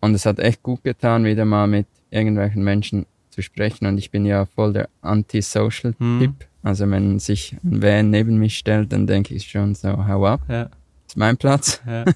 Und 0.00 0.14
es 0.14 0.26
hat 0.26 0.38
echt 0.38 0.62
gut 0.62 0.84
getan, 0.84 1.24
wieder 1.24 1.44
mal 1.44 1.66
mit 1.66 1.86
irgendwelchen 2.10 2.62
Menschen 2.62 3.06
zu 3.30 3.42
sprechen. 3.42 3.86
Und 3.86 3.98
ich 3.98 4.10
bin 4.12 4.24
ja 4.24 4.46
voll 4.46 4.72
der 4.72 4.88
Anti-Social-Typ. 5.02 5.98
Mhm. 6.00 6.34
Also 6.62 6.88
wenn 6.90 7.18
sich 7.18 7.56
ein 7.64 7.82
Van 7.82 8.10
neben 8.10 8.38
mich 8.38 8.58
stellt, 8.58 8.92
dann 8.92 9.06
denke 9.08 9.34
ich 9.34 9.48
schon 9.50 9.74
so, 9.74 10.06
hau 10.06 10.26
ab, 10.26 10.42
Ja, 10.48 10.70
ist 11.06 11.16
mein 11.16 11.36
Platz. 11.36 11.80
ja. 11.86 12.04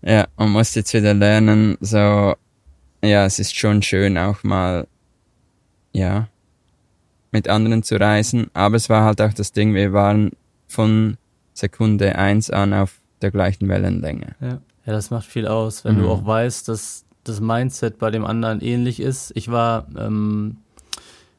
Ja, 0.00 0.28
und 0.36 0.50
muss 0.52 0.76
jetzt 0.76 0.94
wieder 0.94 1.12
lernen, 1.12 1.76
so, 1.80 2.34
ja, 3.02 3.26
es 3.26 3.40
ist 3.40 3.56
schon 3.56 3.82
schön, 3.82 4.16
auch 4.16 4.44
mal, 4.44 4.86
ja, 5.92 6.28
mit 7.30 7.48
anderen 7.48 7.82
zu 7.82 7.96
reisen. 7.96 8.50
Aber 8.54 8.76
es 8.76 8.88
war 8.88 9.04
halt 9.04 9.20
auch 9.20 9.32
das 9.32 9.52
Ding, 9.52 9.74
wir 9.74 9.92
waren 9.92 10.30
von 10.66 11.16
Sekunde 11.54 12.16
eins 12.16 12.50
an 12.50 12.72
auf 12.72 13.00
der 13.20 13.30
gleichen 13.30 13.68
Wellenlänge. 13.68 14.34
Ja. 14.40 14.48
ja, 14.48 14.92
das 14.92 15.10
macht 15.10 15.26
viel 15.26 15.46
aus, 15.46 15.84
wenn 15.84 15.96
du 15.96 16.04
Mhm. 16.04 16.08
auch 16.10 16.26
weißt, 16.26 16.68
dass 16.68 17.04
das 17.24 17.40
Mindset 17.40 17.98
bei 17.98 18.10
dem 18.10 18.24
anderen 18.24 18.60
ähnlich 18.60 19.00
ist. 19.00 19.32
Ich 19.34 19.50
war 19.50 19.86
ähm, 19.98 20.58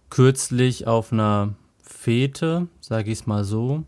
kürzlich 0.10 0.88
auf 0.88 1.12
einer 1.14 1.54
Fete, 1.82 2.68
sage 2.82 3.12
ich 3.12 3.20
es 3.20 3.28
mal 3.28 3.44
so, 3.44 3.84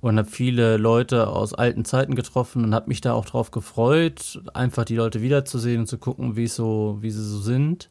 und 0.00 0.18
habe 0.18 0.28
viele 0.28 0.76
Leute 0.76 1.28
aus 1.28 1.54
alten 1.54 1.84
Zeiten 1.84 2.14
getroffen 2.14 2.64
und 2.64 2.74
habe 2.74 2.88
mich 2.88 3.00
da 3.00 3.12
auch 3.12 3.24
drauf 3.24 3.50
gefreut, 3.50 4.42
einfach 4.54 4.84
die 4.84 4.96
Leute 4.96 5.22
wiederzusehen 5.22 5.80
und 5.80 5.86
zu 5.86 5.98
gucken, 5.98 6.36
wie 6.36 6.48
so, 6.48 6.98
wie 7.00 7.10
sie 7.10 7.24
so 7.24 7.38
sind. 7.40 7.88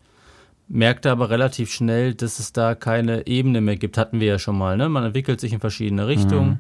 Merkte 0.74 1.12
aber 1.12 1.30
relativ 1.30 1.70
schnell, 1.72 2.14
dass 2.14 2.40
es 2.40 2.54
da 2.54 2.76
keine 2.76 3.28
Ebene 3.28 3.60
mehr 3.60 3.76
gibt. 3.76 3.98
Hatten 3.98 4.20
wir 4.22 4.28
ja 4.28 4.40
schon 4.40 4.58
mal, 4.58 4.78
ne? 4.78 4.88
Man 4.88 5.04
entwickelt 5.04 5.42
sich 5.42 5.52
in 5.54 5.60
verschiedene 5.60 6.08
Richtungen. 6.08 6.60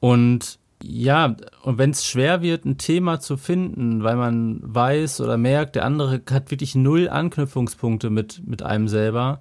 Und 0.00 0.58
ja, 0.82 1.36
und 1.62 1.78
wenn 1.78 1.90
es 1.90 2.06
schwer 2.06 2.40
wird, 2.42 2.64
ein 2.64 2.78
Thema 2.78 3.18
zu 3.20 3.36
finden, 3.36 4.04
weil 4.04 4.16
man 4.16 4.60
weiß 4.62 5.20
oder 5.20 5.36
merkt, 5.36 5.74
der 5.76 5.84
andere 5.84 6.20
hat 6.30 6.50
wirklich 6.50 6.74
null 6.76 7.08
Anknüpfungspunkte 7.08 8.10
mit, 8.10 8.42
mit 8.46 8.62
einem 8.62 8.86
selber, 8.88 9.40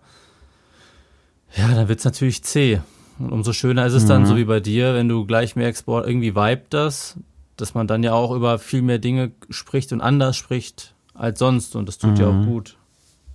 ja, 1.56 1.68
dann 1.68 1.88
wird 1.88 2.00
es 2.00 2.06
natürlich 2.06 2.44
zäh. 2.44 2.82
Und 3.20 3.32
umso 3.32 3.54
schöner 3.54 3.86
ist 3.86 3.94
es 3.94 4.06
dann, 4.06 4.22
Mhm. 4.24 4.26
so 4.28 4.36
wie 4.38 4.46
bei 4.46 4.60
dir, 4.60 4.94
wenn 4.96 5.08
du 5.10 5.26
gleich 5.26 5.56
merkst, 5.56 5.86
boah, 5.86 6.06
irgendwie 6.06 6.36
vibet 6.36 6.66
das, 6.72 7.18
dass 7.56 7.74
man 7.74 7.88
dann 7.88 8.04
ja 8.04 8.14
auch 8.14 8.32
über 8.36 8.60
viel 8.60 8.82
mehr 8.82 9.00
Dinge 9.00 9.32
spricht 9.50 9.92
und 9.92 10.02
anders 10.02 10.38
spricht 10.38 10.94
als 11.14 11.40
sonst. 11.40 11.76
Und 11.76 11.88
das 11.88 11.98
tut 11.98 12.20
ja 12.20 12.28
auch 12.28 12.34
Mhm. 12.34 12.46
gut. 12.46 12.77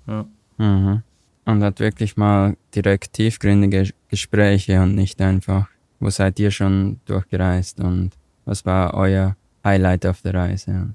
Ja. 0.07 0.27
Mhm. 0.59 1.03
Und 1.45 1.63
hat 1.63 1.81
wirklich 1.81 2.17
mal 2.17 2.57
direkt 2.75 3.15
tiefgründige 3.15 3.91
Gespräche 4.09 4.81
und 4.81 4.95
nicht 4.95 5.21
einfach, 5.21 5.69
wo 5.99 6.09
seid 6.11 6.39
ihr 6.39 6.51
schon 6.51 7.01
durchgereist 7.07 7.81
und 7.81 8.13
was 8.45 8.65
war 8.65 8.95
euer 8.95 9.37
Highlight 9.65 10.07
auf 10.07 10.23
der 10.23 10.35
Reise? 10.35 10.95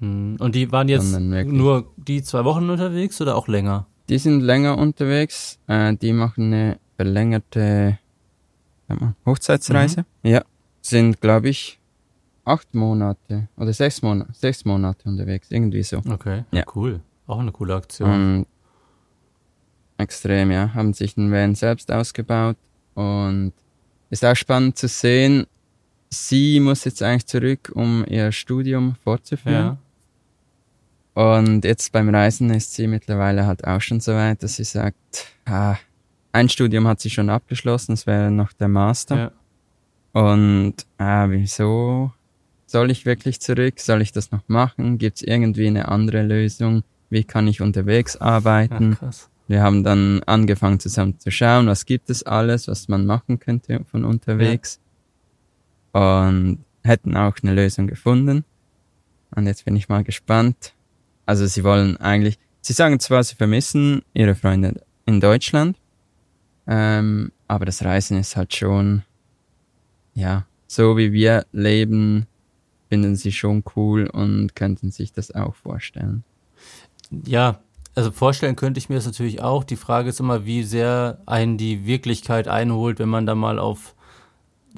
Hm. 0.00 0.36
Und 0.38 0.54
die 0.54 0.70
waren 0.70 0.88
jetzt 0.88 1.18
nur 1.18 1.92
die 1.96 2.22
zwei 2.22 2.44
Wochen 2.44 2.70
unterwegs 2.70 3.20
oder 3.20 3.36
auch 3.36 3.48
länger? 3.48 3.86
Die 4.08 4.18
sind 4.18 4.40
länger 4.40 4.78
unterwegs, 4.78 5.58
äh, 5.66 5.94
die 5.96 6.12
machen 6.12 6.52
eine 6.52 6.78
verlängerte 6.96 7.98
mal, 8.88 9.14
Hochzeitsreise. 9.26 10.06
Ja, 10.22 10.42
sind 10.80 11.20
glaube 11.20 11.50
ich 11.50 11.78
acht 12.44 12.74
Monate 12.74 13.48
oder 13.56 13.72
sechs 13.72 14.00
Monate, 14.00 14.30
sechs 14.32 14.64
Monate 14.64 15.08
unterwegs, 15.08 15.50
irgendwie 15.50 15.82
so. 15.82 15.98
Okay, 15.98 16.44
Ja. 16.52 16.64
cool. 16.74 17.00
Auch 17.28 17.38
eine 17.38 17.52
coole 17.52 17.76
Aktion. 17.76 18.10
Und 18.10 18.46
extrem, 19.98 20.50
ja. 20.50 20.74
Haben 20.74 20.94
sich 20.94 21.14
den 21.14 21.30
Van 21.30 21.54
selbst 21.54 21.92
ausgebaut 21.92 22.56
und 22.94 23.52
ist 24.10 24.24
auch 24.24 24.34
spannend 24.34 24.78
zu 24.78 24.88
sehen, 24.88 25.46
sie 26.08 26.58
muss 26.58 26.84
jetzt 26.84 27.02
eigentlich 27.02 27.26
zurück, 27.26 27.70
um 27.74 28.04
ihr 28.08 28.32
Studium 28.32 28.96
fortzuführen. 29.04 29.78
Ja. 31.14 31.42
Und 31.42 31.64
jetzt 31.64 31.92
beim 31.92 32.08
Reisen 32.08 32.50
ist 32.50 32.74
sie 32.74 32.86
mittlerweile 32.86 33.46
halt 33.46 33.66
auch 33.66 33.80
schon 33.80 34.00
so 34.00 34.12
weit, 34.14 34.42
dass 34.42 34.56
sie 34.56 34.64
sagt, 34.64 35.26
ah, 35.44 35.76
ein 36.32 36.48
Studium 36.48 36.86
hat 36.88 37.00
sie 37.00 37.10
schon 37.10 37.28
abgeschlossen, 37.28 37.92
es 37.92 38.06
wäre 38.06 38.30
noch 38.30 38.52
der 38.52 38.68
Master. 38.68 39.16
ja. 39.16 39.32
Und 40.12 40.74
ah, 40.96 41.26
wieso 41.28 42.12
soll 42.66 42.90
ich 42.90 43.04
wirklich 43.04 43.40
zurück? 43.40 43.80
Soll 43.80 44.00
ich 44.00 44.12
das 44.12 44.30
noch 44.30 44.48
machen? 44.48 44.98
Gibt 44.98 45.18
es 45.18 45.22
irgendwie 45.22 45.66
eine 45.66 45.88
andere 45.88 46.22
Lösung? 46.22 46.82
Wie 47.10 47.24
kann 47.24 47.48
ich 47.48 47.60
unterwegs 47.60 48.16
arbeiten? 48.16 48.94
Ach, 48.94 48.98
krass. 48.98 49.30
Wir 49.46 49.62
haben 49.62 49.82
dann 49.82 50.22
angefangen 50.24 50.78
zusammen 50.78 51.18
zu 51.18 51.30
schauen, 51.30 51.66
was 51.66 51.86
gibt 51.86 52.10
es 52.10 52.22
alles, 52.22 52.68
was 52.68 52.88
man 52.88 53.06
machen 53.06 53.38
könnte 53.38 53.82
von 53.90 54.04
unterwegs. 54.04 54.78
Und 55.92 56.64
hätten 56.82 57.16
auch 57.16 57.36
eine 57.42 57.54
Lösung 57.54 57.86
gefunden. 57.86 58.44
Und 59.34 59.46
jetzt 59.46 59.64
bin 59.64 59.76
ich 59.76 59.88
mal 59.88 60.04
gespannt. 60.04 60.74
Also 61.26 61.46
sie 61.46 61.64
wollen 61.64 61.96
eigentlich, 61.98 62.38
sie 62.60 62.72
sagen 62.72 63.00
zwar, 63.00 63.22
sie 63.22 63.36
vermissen 63.36 64.02
ihre 64.14 64.34
Freunde 64.34 64.82
in 65.06 65.20
Deutschland, 65.20 65.76
ähm, 66.66 67.32
aber 67.46 67.64
das 67.64 67.84
Reisen 67.84 68.18
ist 68.18 68.36
halt 68.36 68.54
schon, 68.54 69.02
ja, 70.14 70.46
so 70.66 70.96
wie 70.96 71.12
wir 71.12 71.46
leben, 71.52 72.26
finden 72.88 73.16
sie 73.16 73.32
schon 73.32 73.62
cool 73.76 74.06
und 74.06 74.54
könnten 74.54 74.90
sich 74.90 75.12
das 75.12 75.34
auch 75.34 75.54
vorstellen. 75.54 76.24
Ja, 77.10 77.60
also 77.94 78.10
vorstellen 78.12 78.56
könnte 78.56 78.78
ich 78.78 78.88
mir 78.88 78.94
das 78.94 79.06
natürlich 79.06 79.42
auch. 79.42 79.64
Die 79.64 79.76
Frage 79.76 80.08
ist 80.08 80.20
immer, 80.20 80.44
wie 80.44 80.62
sehr 80.62 81.18
einen 81.26 81.58
die 81.58 81.84
Wirklichkeit 81.86 82.46
einholt, 82.46 82.98
wenn 82.98 83.08
man 83.08 83.26
da 83.26 83.34
mal 83.34 83.58
auf, 83.58 83.94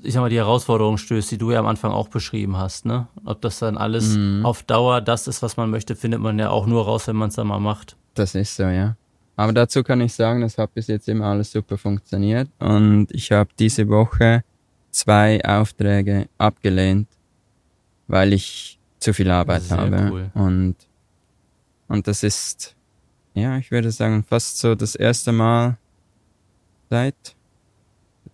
ich 0.02 0.14
sag 0.14 0.20
mal, 0.20 0.30
die 0.30 0.36
Herausforderung 0.36 0.96
stößt, 0.96 1.30
die 1.30 1.38
du 1.38 1.50
ja 1.50 1.58
am 1.58 1.66
Anfang 1.66 1.92
auch 1.92 2.08
beschrieben 2.08 2.56
hast, 2.56 2.86
ne? 2.86 3.08
Ob 3.24 3.42
das 3.42 3.58
dann 3.58 3.76
alles 3.76 4.16
mhm. 4.16 4.46
auf 4.46 4.62
Dauer 4.62 5.00
das 5.00 5.28
ist, 5.28 5.42
was 5.42 5.56
man 5.56 5.70
möchte, 5.70 5.96
findet 5.96 6.20
man 6.20 6.38
ja 6.38 6.50
auch 6.50 6.66
nur 6.66 6.84
raus, 6.84 7.08
wenn 7.08 7.16
man 7.16 7.28
es 7.28 7.34
dann 7.34 7.48
mal 7.48 7.60
macht. 7.60 7.96
Das 8.14 8.34
ist 8.34 8.56
so, 8.56 8.64
ja. 8.64 8.96
Aber 9.36 9.52
dazu 9.52 9.82
kann 9.82 10.00
ich 10.00 10.12
sagen, 10.12 10.42
das 10.42 10.58
hat 10.58 10.74
bis 10.74 10.86
jetzt 10.86 11.08
immer 11.08 11.26
alles 11.26 11.52
super 11.52 11.78
funktioniert 11.78 12.48
und 12.58 13.08
ich 13.10 13.32
habe 13.32 13.50
diese 13.58 13.88
Woche 13.88 14.44
zwei 14.90 15.44
Aufträge 15.44 16.28
abgelehnt, 16.38 17.08
weil 18.06 18.32
ich 18.32 18.78
zu 18.98 19.14
viel 19.14 19.30
Arbeit 19.30 19.62
Sehr 19.62 19.78
habe. 19.78 20.08
Cool. 20.10 20.30
Und, 20.34 20.76
und 21.90 22.06
das 22.06 22.22
ist, 22.22 22.76
ja, 23.34 23.58
ich 23.58 23.72
würde 23.72 23.90
sagen, 23.90 24.22
fast 24.22 24.58
so 24.58 24.76
das 24.76 24.94
erste 24.94 25.32
Mal 25.32 25.76
seit 26.88 27.34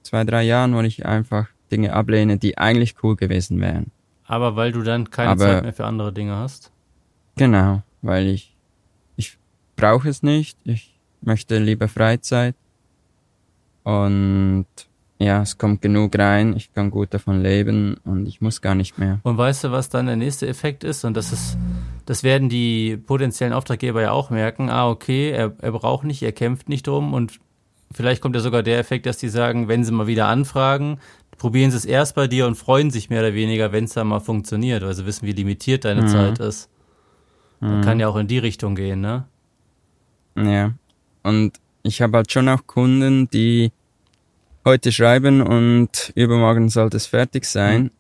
zwei, 0.03 0.25
drei 0.25 0.43
Jahren, 0.43 0.75
wo 0.75 0.81
ich 0.83 1.07
einfach 1.07 1.49
Dinge 1.73 1.95
ablehne, 1.95 2.37
die 2.37 2.59
eigentlich 2.59 2.97
cool 3.03 3.17
gewesen 3.17 3.59
wären. 3.63 3.91
Aber 4.27 4.57
weil 4.57 4.73
du 4.73 4.83
dann 4.83 5.09
keine 5.09 5.31
Aber, 5.31 5.45
Zeit 5.47 5.63
mehr 5.63 5.73
für 5.73 5.87
andere 5.87 6.13
Dinge 6.13 6.37
hast? 6.37 6.71
Genau, 7.37 7.83
weil 8.03 8.27
ich, 8.27 8.55
ich 9.17 9.39
brauche 9.75 10.11
es 10.11 10.23
nicht. 10.23 10.59
Ich 10.65 10.95
möchte 11.23 11.59
lieber 11.59 11.89
Freizeit. 11.89 12.57
Und 13.85 14.67
ja, 15.19 15.41
es 15.41 15.57
kommt 15.57 15.81
genug 15.81 16.19
rein, 16.19 16.55
ich 16.57 16.75
kann 16.75 16.91
gut 16.91 17.15
davon 17.15 17.41
leben 17.41 17.97
und 18.05 18.27
ich 18.27 18.43
muss 18.43 18.61
gar 18.61 18.75
nicht 18.75 18.99
mehr. 18.99 19.21
Und 19.23 19.39
weißt 19.39 19.65
du, 19.65 19.71
was 19.73 19.89
dann 19.89 20.07
der 20.07 20.17
nächste 20.17 20.47
Effekt 20.47 20.85
ist? 20.85 21.05
Und 21.07 21.17
das 21.17 21.33
ist, 21.33 21.57
das 22.07 22.23
werden 22.23 22.49
die 22.49 22.97
potenziellen 22.97 23.53
Auftraggeber 23.53 24.01
ja 24.01 24.13
auch 24.13 24.31
merken. 24.31 24.71
Ah, 24.71 24.89
okay, 24.89 25.31
er, 25.31 25.53
er 25.61 25.73
braucht 25.73 26.05
nicht, 26.05 26.23
er 26.23 26.33
kämpft 26.33 26.69
nicht 26.69 26.87
drum 26.87 27.13
und 27.13 27.41
vielleicht 27.93 28.23
kommt 28.23 28.37
ja 28.37 28.41
sogar 28.41 28.63
der 28.63 28.79
Effekt, 28.79 29.07
dass 29.07 29.19
die 29.19 29.29
sagen, 29.29 29.69
wenn 29.69 29.85
sie 29.85 29.93
mal 29.93 30.07
wieder 30.07 30.29
anfragen, 30.29 30.99
probieren 31.37 31.73
sie 31.73 31.77
es 31.77 31.85
erst 31.85 32.15
bei 32.15 32.29
dir 32.29 32.47
und 32.47 32.55
freuen 32.55 32.91
sich 32.91 33.11
mehr 33.11 33.21
oder 33.21 33.35
weniger, 33.35 33.73
wenn 33.73 33.85
es 33.85 33.93
dann 33.93 34.07
mal 34.07 34.21
funktioniert, 34.21 34.83
weil 34.83 34.95
sie 34.95 35.05
wissen, 35.05 35.27
wie 35.27 35.33
limitiert 35.33 35.85
deine 35.85 36.03
mhm. 36.03 36.09
Zeit 36.09 36.39
ist. 36.39 36.71
Man 37.61 37.79
mhm. 37.79 37.83
kann 37.83 38.01
ja 38.01 38.09
auch 38.09 38.17
in 38.17 38.29
die 38.29 38.39
Richtung 38.39 38.77
gehen, 38.77 39.01
ne? 39.01 39.27
Ja. 40.37 40.73
Und 41.23 41.59
ich 41.83 42.03
habe 42.03 42.19
halt 42.19 42.31
schon 42.31 42.49
auch 42.49 42.67
Kunden, 42.67 43.29
die 43.31 43.73
heute 44.65 44.93
schreiben 44.93 45.41
und 45.41 46.13
übermorgen 46.15 46.69
sollte 46.69 46.99
es 46.99 47.07
fertig 47.07 47.47
sein. 47.47 47.83
Mhm. 47.83 47.91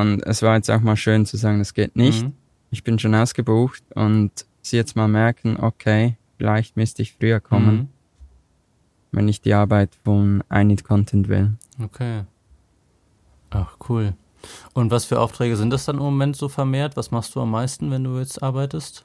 Und 0.00 0.26
es 0.26 0.42
war 0.42 0.56
jetzt 0.56 0.70
auch 0.70 0.80
mal 0.80 0.96
schön 0.96 1.26
zu 1.26 1.36
sagen, 1.36 1.60
es 1.60 1.74
geht 1.74 1.96
nicht. 1.96 2.24
Mhm. 2.24 2.32
Ich 2.72 2.82
bin 2.82 2.98
schon 2.98 3.14
ausgebucht 3.14 3.82
und 3.94 4.32
sie 4.62 4.76
jetzt 4.76 4.96
mal 4.96 5.06
merken, 5.06 5.58
okay, 5.60 6.16
vielleicht 6.38 6.76
müsste 6.76 7.02
ich 7.02 7.12
früher 7.12 7.38
kommen, 7.38 7.76
mhm. 7.76 7.88
wenn 9.12 9.28
ich 9.28 9.42
die 9.42 9.52
Arbeit 9.52 9.90
von 10.04 10.42
I 10.52 10.64
Need 10.64 10.82
Content 10.82 11.28
will. 11.28 11.52
Okay. 11.80 12.22
Ach, 13.50 13.76
cool. 13.88 14.14
Und 14.72 14.90
was 14.90 15.04
für 15.04 15.20
Aufträge 15.20 15.56
sind 15.56 15.70
das 15.70 15.84
dann 15.84 15.96
im 15.96 16.02
Moment 16.02 16.34
so 16.34 16.48
vermehrt? 16.48 16.96
Was 16.96 17.10
machst 17.10 17.34
du 17.34 17.42
am 17.42 17.50
meisten, 17.50 17.90
wenn 17.90 18.04
du 18.04 18.18
jetzt 18.18 18.42
arbeitest? 18.42 19.04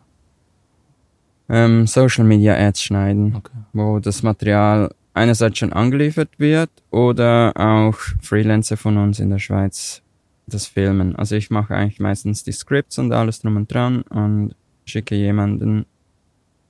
Ähm, 1.50 1.88
Social 1.88 2.24
Media 2.24 2.56
Ads 2.56 2.82
schneiden, 2.82 3.36
okay. 3.36 3.58
wo 3.74 4.00
das 4.00 4.24
Material 4.24 4.94
einerseits 5.14 5.58
schon 5.58 5.74
angeliefert 5.74 6.30
wird 6.38 6.70
oder 6.90 7.52
auch 7.56 7.98
Freelancer 8.22 8.78
von 8.78 8.98
uns 8.98 9.20
in 9.20 9.30
der 9.30 9.40
Schweiz 9.40 10.02
das 10.48 10.66
filmen. 10.66 11.16
Also 11.16 11.36
ich 11.36 11.50
mache 11.50 11.76
eigentlich 11.76 12.00
meistens 12.00 12.44
die 12.44 12.54
Scripts 12.54 12.98
und 12.98 13.12
alles 13.12 13.42
drum 13.42 13.58
und 13.58 13.72
dran 13.72 14.02
und 14.04 14.56
schicke 14.86 15.16
jemanden, 15.16 15.86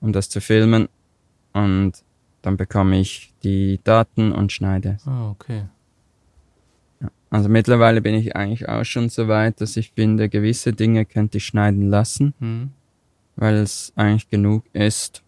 um 0.00 0.12
das 0.12 0.28
zu 0.28 0.40
filmen 0.40 0.88
und 1.52 1.92
dann 2.42 2.56
bekomme 2.56 2.98
ich 3.00 3.32
die 3.42 3.80
Daten 3.84 4.32
und 4.32 4.52
schneide. 4.52 4.98
Ah, 5.06 5.30
okay. 5.30 5.64
Ja. 7.00 7.08
Also 7.30 7.48
mittlerweile 7.48 8.00
bin 8.00 8.14
ich 8.14 8.36
eigentlich 8.36 8.68
auch 8.68 8.84
schon 8.84 9.08
so 9.08 9.28
weit, 9.28 9.60
dass 9.60 9.76
ich 9.76 9.92
finde, 9.92 10.28
gewisse 10.28 10.72
Dinge 10.72 11.04
könnte 11.04 11.38
ich 11.38 11.46
schneiden 11.46 11.88
lassen, 11.88 12.34
mhm. 12.38 12.70
weil 13.36 13.56
es 13.56 13.92
eigentlich 13.96 14.28
genug 14.28 14.64
ist 14.72 15.22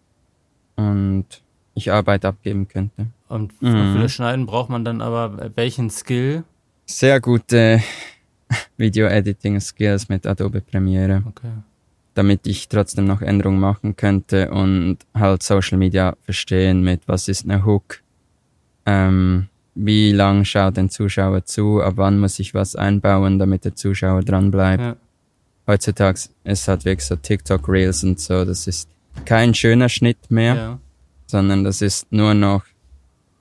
und 0.75 1.25
ich 1.73 1.91
Arbeit 1.91 2.25
abgeben 2.25 2.67
könnte. 2.67 3.07
Und 3.27 3.53
für 3.53 3.65
mhm. 3.65 4.01
das 4.01 4.11
Schneiden 4.11 4.45
braucht 4.45 4.69
man 4.69 4.83
dann 4.83 5.01
aber 5.01 5.51
welchen 5.55 5.89
Skill? 5.89 6.43
Sehr 6.85 7.21
gute 7.21 7.81
Video-Editing-Skills 8.77 10.09
mit 10.09 10.25
Adobe 10.27 10.61
Premiere. 10.61 11.23
Okay. 11.27 11.51
Damit 12.13 12.45
ich 12.45 12.67
trotzdem 12.67 13.05
noch 13.05 13.21
Änderungen 13.21 13.59
machen 13.59 13.95
könnte 13.95 14.51
und 14.51 14.97
halt 15.13 15.43
Social 15.43 15.77
Media 15.77 16.15
verstehen 16.23 16.83
mit, 16.83 17.07
was 17.07 17.27
ist 17.27 17.45
eine 17.45 17.65
Hook, 17.65 18.01
ähm, 18.85 19.47
wie 19.75 20.11
lang 20.11 20.43
schaut 20.43 20.77
ein 20.77 20.89
Zuschauer 20.89 21.45
zu, 21.45 21.81
ab 21.81 21.93
wann 21.95 22.19
muss 22.19 22.39
ich 22.39 22.53
was 22.53 22.75
einbauen, 22.75 23.39
damit 23.39 23.63
der 23.63 23.75
Zuschauer 23.75 24.23
dran 24.23 24.51
bleibt. 24.51 24.83
Ja. 24.83 24.95
Heutzutage 25.67 26.19
ist 26.43 26.67
halt 26.67 26.83
wirklich 26.83 27.05
so 27.05 27.15
TikTok 27.15 27.69
Reels 27.69 28.03
und 28.03 28.19
so, 28.19 28.43
das 28.43 28.67
ist 28.67 28.89
kein 29.23 29.53
schöner 29.53 29.87
Schnitt 29.87 30.29
mehr. 30.29 30.55
Ja 30.55 30.79
sondern 31.31 31.63
das 31.63 31.81
ist 31.81 32.11
nur 32.11 32.33
noch 32.33 32.63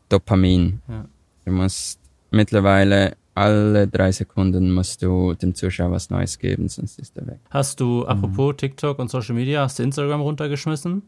Dopamin. 0.09 0.81
Ja. 0.89 1.05
Du 1.45 1.53
musst 1.53 1.99
mittlerweile 2.31 3.17
alle 3.35 3.87
drei 3.87 4.13
Sekunden 4.13 4.73
musst 4.73 5.03
du 5.03 5.35
dem 5.35 5.55
Zuschauer 5.55 5.93
was 5.93 6.11
Neues 6.11 6.39
geben, 6.39 6.69
sonst 6.69 6.99
ist 6.99 7.17
er 7.17 7.27
weg. 7.27 7.39
Hast 7.51 7.81
du, 7.81 8.05
apropos 8.07 8.53
mhm. 8.53 8.57
TikTok 8.57 8.99
und 8.99 9.11
Social 9.11 9.35
Media, 9.35 9.63
hast 9.63 9.79
du 9.79 9.83
Instagram 9.83 10.21
runtergeschmissen? 10.21 11.03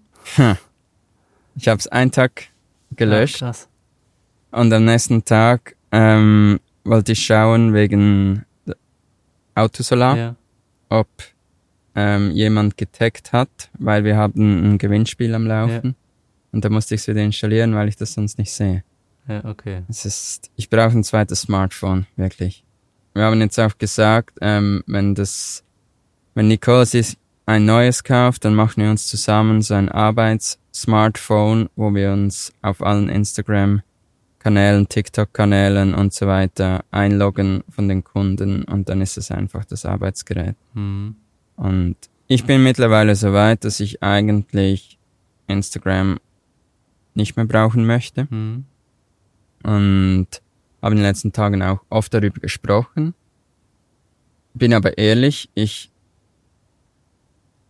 Ich 1.55 1.69
habe 1.69 1.79
es 1.79 1.89
einen 1.89 2.11
Tag 2.11 2.45
gelöscht. 2.97 3.41
Ja. 3.41 3.53
Und 4.53 4.73
am 4.73 4.85
nächsten 4.85 5.25
Tag 5.25 5.77
ähm, 5.91 6.61
wollte 6.85 7.13
ich 7.13 7.25
schauen 7.25 7.75
wegen 7.75 8.45
Autosolar, 9.55 10.17
ja. 10.17 10.37
ob 10.89 11.09
ähm, 11.95 12.31
jemand 12.31 12.77
getaggt 12.77 13.33
hat, 13.33 13.71
weil 13.79 14.05
wir 14.05 14.17
haben 14.17 14.73
ein 14.73 14.79
Gewinnspiel 14.79 15.35
am 15.35 15.47
Laufen. 15.47 15.89
Ja. 15.89 15.95
Und 16.53 16.65
da 16.65 16.71
musste 16.71 16.95
ich 16.95 17.03
es 17.03 17.09
wieder 17.09 17.21
installieren, 17.21 17.75
weil 17.75 17.89
ich 17.89 17.97
das 17.97 18.15
sonst 18.15 18.39
nicht 18.39 18.53
sehe. 18.53 18.85
Ja, 19.29 19.45
okay. 19.45 19.83
Es 19.89 20.05
ist, 20.05 20.51
ich 20.57 20.69
brauche 20.69 20.97
ein 20.97 21.05
zweites 21.05 21.43
Smartphone, 21.43 22.07
wirklich. 22.17 22.65
Wir 23.15 23.25
haben 23.25 23.41
jetzt 23.41 23.59
auch 23.59 23.77
gesagt, 23.79 24.39
ähm, 24.41 24.83
wenn 24.87 25.15
das, 25.15 25.65
wenn 26.35 26.49
Nicole 26.49 26.87
sich 26.87 27.17
ein 27.47 27.67
neues 27.67 28.05
kauft, 28.05 28.45
dann 28.45 28.55
machen 28.55 28.83
wir 28.83 28.91
uns 28.91 29.07
zusammen 29.07 29.63
so 29.63 29.75
ein 29.75 29.89
Arbeits-Smartphone, 29.89 31.69
wo 31.77 31.95
wir 31.95 32.13
uns 32.13 32.53
auf 32.63 32.83
allen 32.83 33.09
Instagram-Kanälen, 33.09 34.89
TikTok-Kanälen 34.89 35.95
und 35.95 36.13
so 36.13 36.27
weiter 36.27 36.85
einloggen 36.91 37.65
von 37.69 37.89
den 37.89 38.05
Kunden 38.05 38.65
und 38.65 38.89
dann 38.89 39.01
ist 39.01 39.19
es 39.19 39.31
einfach 39.31 39.65
das 39.65 39.85
Arbeitsgerät. 39.85 40.57
Mhm. 40.75 41.17
Und 41.57 41.97
ich 42.29 42.45
bin 42.45 42.63
mittlerweile 42.63 43.15
so 43.15 43.33
weit, 43.33 43.65
dass 43.65 43.81
ich 43.81 44.03
eigentlich 44.03 44.99
Instagram 45.49 46.19
nicht 47.15 47.37
mehr 47.37 47.45
brauchen 47.45 47.85
möchte. 47.85 48.27
Mhm. 48.31 48.65
Und 49.65 50.29
habe 50.83 50.95
in 50.95 50.99
den 50.99 51.07
letzten 51.07 51.33
Tagen 51.33 51.63
auch 51.63 51.81
oft 51.89 52.13
darüber 52.13 52.41
gesprochen. 52.41 53.15
Bin 54.55 54.75
aber 54.75 54.99
ehrlich, 54.99 55.49
ich 55.55 55.91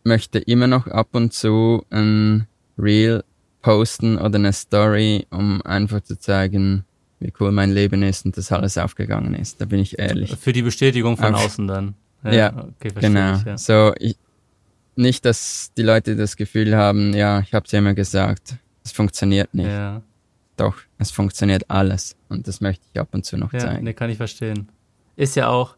möchte 0.04 0.38
immer 0.38 0.66
noch 0.66 0.86
ab 0.86 1.08
und 1.12 1.32
zu 1.32 1.84
ein 1.90 2.46
Reel 2.78 3.22
posten 3.60 4.18
oder 4.18 4.36
eine 4.36 4.52
Story, 4.52 5.26
um 5.30 5.62
einfach 5.62 6.00
zu 6.00 6.18
zeigen, 6.18 6.84
wie 7.20 7.32
cool 7.38 7.52
mein 7.52 7.70
Leben 7.70 8.02
ist 8.02 8.24
und 8.24 8.36
dass 8.36 8.50
alles 8.50 8.76
aufgegangen 8.76 9.34
ist. 9.34 9.60
Da 9.60 9.66
bin 9.66 9.78
ich 9.78 9.98
ehrlich. 9.98 10.36
Für 10.36 10.52
die 10.52 10.62
Bestätigung 10.62 11.16
von 11.16 11.34
Auf, 11.34 11.44
außen 11.44 11.68
dann. 11.68 11.94
Ja, 12.24 12.32
ja 12.32 12.68
okay, 12.80 12.92
genau. 12.98 13.36
Ich, 13.36 13.44
ja. 13.44 13.58
So, 13.58 13.92
ich, 13.98 14.16
nicht, 14.96 15.24
dass 15.24 15.72
die 15.76 15.82
Leute 15.82 16.16
das 16.16 16.36
Gefühl 16.36 16.76
haben, 16.76 17.14
ja, 17.14 17.40
ich 17.40 17.54
habe 17.54 17.64
es 17.64 17.72
ja 17.72 17.78
immer 17.78 17.94
gesagt, 17.94 18.56
es 18.84 18.92
funktioniert 18.92 19.54
nicht. 19.54 19.68
Ja. 19.68 20.02
Doch, 20.56 20.76
es 21.02 21.10
funktioniert 21.10 21.70
alles. 21.70 22.16
Und 22.28 22.48
das 22.48 22.60
möchte 22.60 22.84
ich 22.92 23.00
ab 23.00 23.08
und 23.12 23.24
zu 23.24 23.36
noch 23.36 23.52
ja, 23.52 23.60
zeigen. 23.60 23.84
Ne, 23.84 23.94
kann 23.94 24.10
ich 24.10 24.16
verstehen. 24.16 24.68
Ist 25.16 25.36
ja 25.36 25.48
auch, 25.48 25.76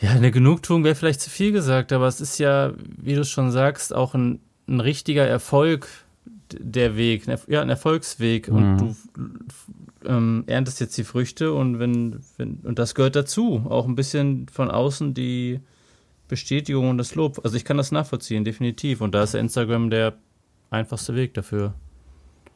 ja, 0.00 0.10
eine 0.10 0.30
Genugtuung 0.30 0.84
wäre 0.84 0.94
vielleicht 0.94 1.20
zu 1.20 1.30
viel 1.30 1.52
gesagt, 1.52 1.92
aber 1.92 2.06
es 2.06 2.20
ist 2.20 2.38
ja, 2.38 2.72
wie 2.96 3.14
du 3.14 3.24
schon 3.24 3.50
sagst, 3.50 3.94
auch 3.94 4.14
ein, 4.14 4.40
ein 4.68 4.80
richtiger 4.80 5.26
Erfolg, 5.26 5.88
der 6.52 6.96
Weg, 6.96 7.26
ja, 7.48 7.62
ein 7.62 7.70
Erfolgsweg. 7.70 8.48
Mhm. 8.48 8.56
Und 8.56 8.78
du 8.78 8.96
ähm, 10.04 10.44
erntest 10.46 10.80
jetzt 10.80 10.96
die 10.96 11.04
Früchte 11.04 11.52
und 11.52 11.78
wenn, 11.78 12.20
wenn, 12.36 12.60
und 12.62 12.78
das 12.78 12.94
gehört 12.94 13.16
dazu, 13.16 13.66
auch 13.68 13.86
ein 13.86 13.94
bisschen 13.94 14.48
von 14.48 14.70
außen 14.70 15.14
die 15.14 15.60
Bestätigung 16.28 16.90
und 16.90 16.98
das 16.98 17.14
Lob. 17.14 17.40
Also 17.44 17.56
ich 17.56 17.64
kann 17.64 17.76
das 17.76 17.92
nachvollziehen, 17.92 18.44
definitiv. 18.44 19.00
Und 19.00 19.14
da 19.14 19.22
ist 19.22 19.34
Instagram 19.34 19.90
der 19.90 20.14
einfachste 20.70 21.14
Weg 21.14 21.34
dafür. 21.34 21.74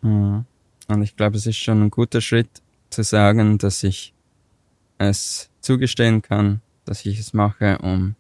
Mhm. 0.02 0.44
Und 0.88 1.02
ich 1.02 1.16
glaube, 1.16 1.36
es 1.36 1.46
ist 1.46 1.56
schon 1.58 1.82
ein 1.82 1.90
guter 1.90 2.20
Schritt 2.20 2.48
zu 2.90 3.02
sagen, 3.02 3.58
dass 3.58 3.82
ich 3.82 4.14
es 4.98 5.50
zugestehen 5.60 6.22
kann, 6.22 6.60
dass 6.84 7.04
ich 7.04 7.18
es 7.18 7.32
mache, 7.34 7.78
um 7.78 8.14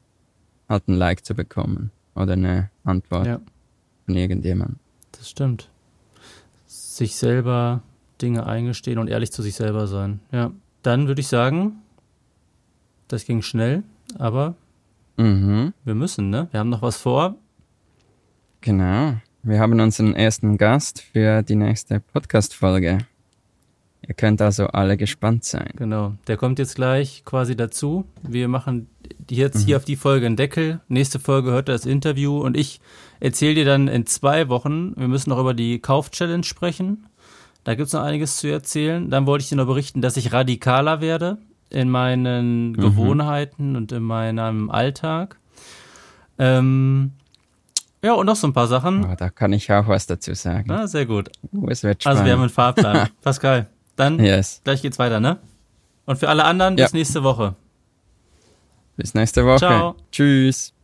halt 0.68 0.86
ein 0.88 0.94
Like 0.94 1.24
zu 1.24 1.34
bekommen 1.34 1.90
oder 2.14 2.34
eine 2.34 2.70
Antwort 2.84 3.26
Ja, 3.26 3.40
von 4.06 4.14
irgendjemandem. 4.14 4.76
das 5.12 5.30
stimmt. 5.30 5.68
Sich 6.66 7.16
selber 7.16 7.82
Dinge 8.20 8.44
eingestehen 8.46 8.98
und 8.98 9.08
ehrlich 9.08 9.32
zu 9.32 9.42
sich 9.42 9.54
selber 9.54 9.86
sein. 9.86 10.20
Ja, 10.32 10.52
dann 10.82 11.06
würde 11.08 11.20
ich 11.22 11.28
sagen, 11.28 11.78
das 13.08 13.24
ging 13.24 13.42
schnell, 13.42 13.82
aber 14.18 14.54
Mhm, 15.16 15.72
wir 15.84 15.94
müssen, 15.96 16.30
ne? 16.30 16.46
Wir 16.52 16.60
haben 16.60 16.68
noch 16.68 16.82
was 16.82 16.96
vor. 16.98 17.34
genau. 18.60 19.16
Wir 19.48 19.60
haben 19.60 19.80
unseren 19.80 20.14
ersten 20.14 20.58
Gast 20.58 21.00
für 21.00 21.42
die 21.42 21.56
nächste 21.56 22.00
Podcast-Folge. 22.00 22.98
Ihr 24.06 24.14
könnt 24.14 24.42
also 24.42 24.66
alle 24.66 24.98
gespannt 24.98 25.42
sein. 25.42 25.70
Genau, 25.74 26.12
der 26.26 26.36
kommt 26.36 26.58
jetzt 26.58 26.74
gleich 26.74 27.22
quasi 27.24 27.56
dazu. 27.56 28.04
Wir 28.22 28.46
machen 28.46 28.88
jetzt 29.30 29.64
hier 29.64 29.78
auf 29.78 29.86
die 29.86 29.96
Folge 29.96 30.26
einen 30.26 30.36
Deckel. 30.36 30.80
Nächste 30.88 31.18
Folge 31.18 31.50
hört 31.50 31.70
er 31.70 31.76
das 31.76 31.86
Interview 31.86 32.38
und 32.38 32.58
ich 32.58 32.82
erzähle 33.20 33.54
dir 33.54 33.64
dann 33.64 33.88
in 33.88 34.04
zwei 34.04 34.50
Wochen, 34.50 34.92
wir 35.00 35.08
müssen 35.08 35.30
noch 35.30 35.40
über 35.40 35.54
die 35.54 35.78
Kauf-Challenge 35.78 36.44
sprechen. 36.44 37.06
Da 37.64 37.74
gibt's 37.74 37.94
noch 37.94 38.02
einiges 38.02 38.36
zu 38.36 38.48
erzählen. 38.48 39.08
Dann 39.08 39.24
wollte 39.24 39.44
ich 39.44 39.48
dir 39.48 39.56
noch 39.56 39.66
berichten, 39.66 40.02
dass 40.02 40.18
ich 40.18 40.30
radikaler 40.30 41.00
werde 41.00 41.38
in 41.70 41.88
meinen 41.88 42.74
Gewohnheiten 42.74 43.76
und 43.76 43.92
in 43.92 44.02
meinem 44.02 44.68
Alltag. 44.68 45.38
Ähm, 46.38 47.12
ja, 48.02 48.12
und 48.14 48.26
noch 48.26 48.36
so 48.36 48.46
ein 48.46 48.52
paar 48.52 48.66
Sachen. 48.68 49.04
Aber 49.04 49.16
da 49.16 49.28
kann 49.30 49.52
ich 49.52 49.70
auch 49.72 49.88
was 49.88 50.06
dazu 50.06 50.34
sagen. 50.34 50.64
Na, 50.68 50.86
sehr 50.86 51.06
gut. 51.06 51.30
Oh, 51.52 51.66
es 51.68 51.82
wird 51.82 52.06
Also 52.06 52.18
spannend. 52.18 52.24
wir 52.26 52.32
haben 52.32 52.40
einen 52.40 52.50
Fahrplan. 52.50 53.08
Pascal, 53.22 53.66
dann 53.96 54.18
yes. 54.20 54.60
gleich 54.64 54.82
geht's 54.82 54.98
weiter, 54.98 55.20
ne? 55.20 55.38
Und 56.06 56.18
für 56.18 56.28
alle 56.28 56.44
anderen 56.44 56.76
Ja. 56.78 56.86
bis 56.86 56.92
nächste 56.94 57.22
Woche. 57.22 57.54
Bis 58.96 59.14
nächste 59.14 59.44
Woche. 59.46 59.58
Ciao. 59.58 59.94
Tschüss. 60.10 60.72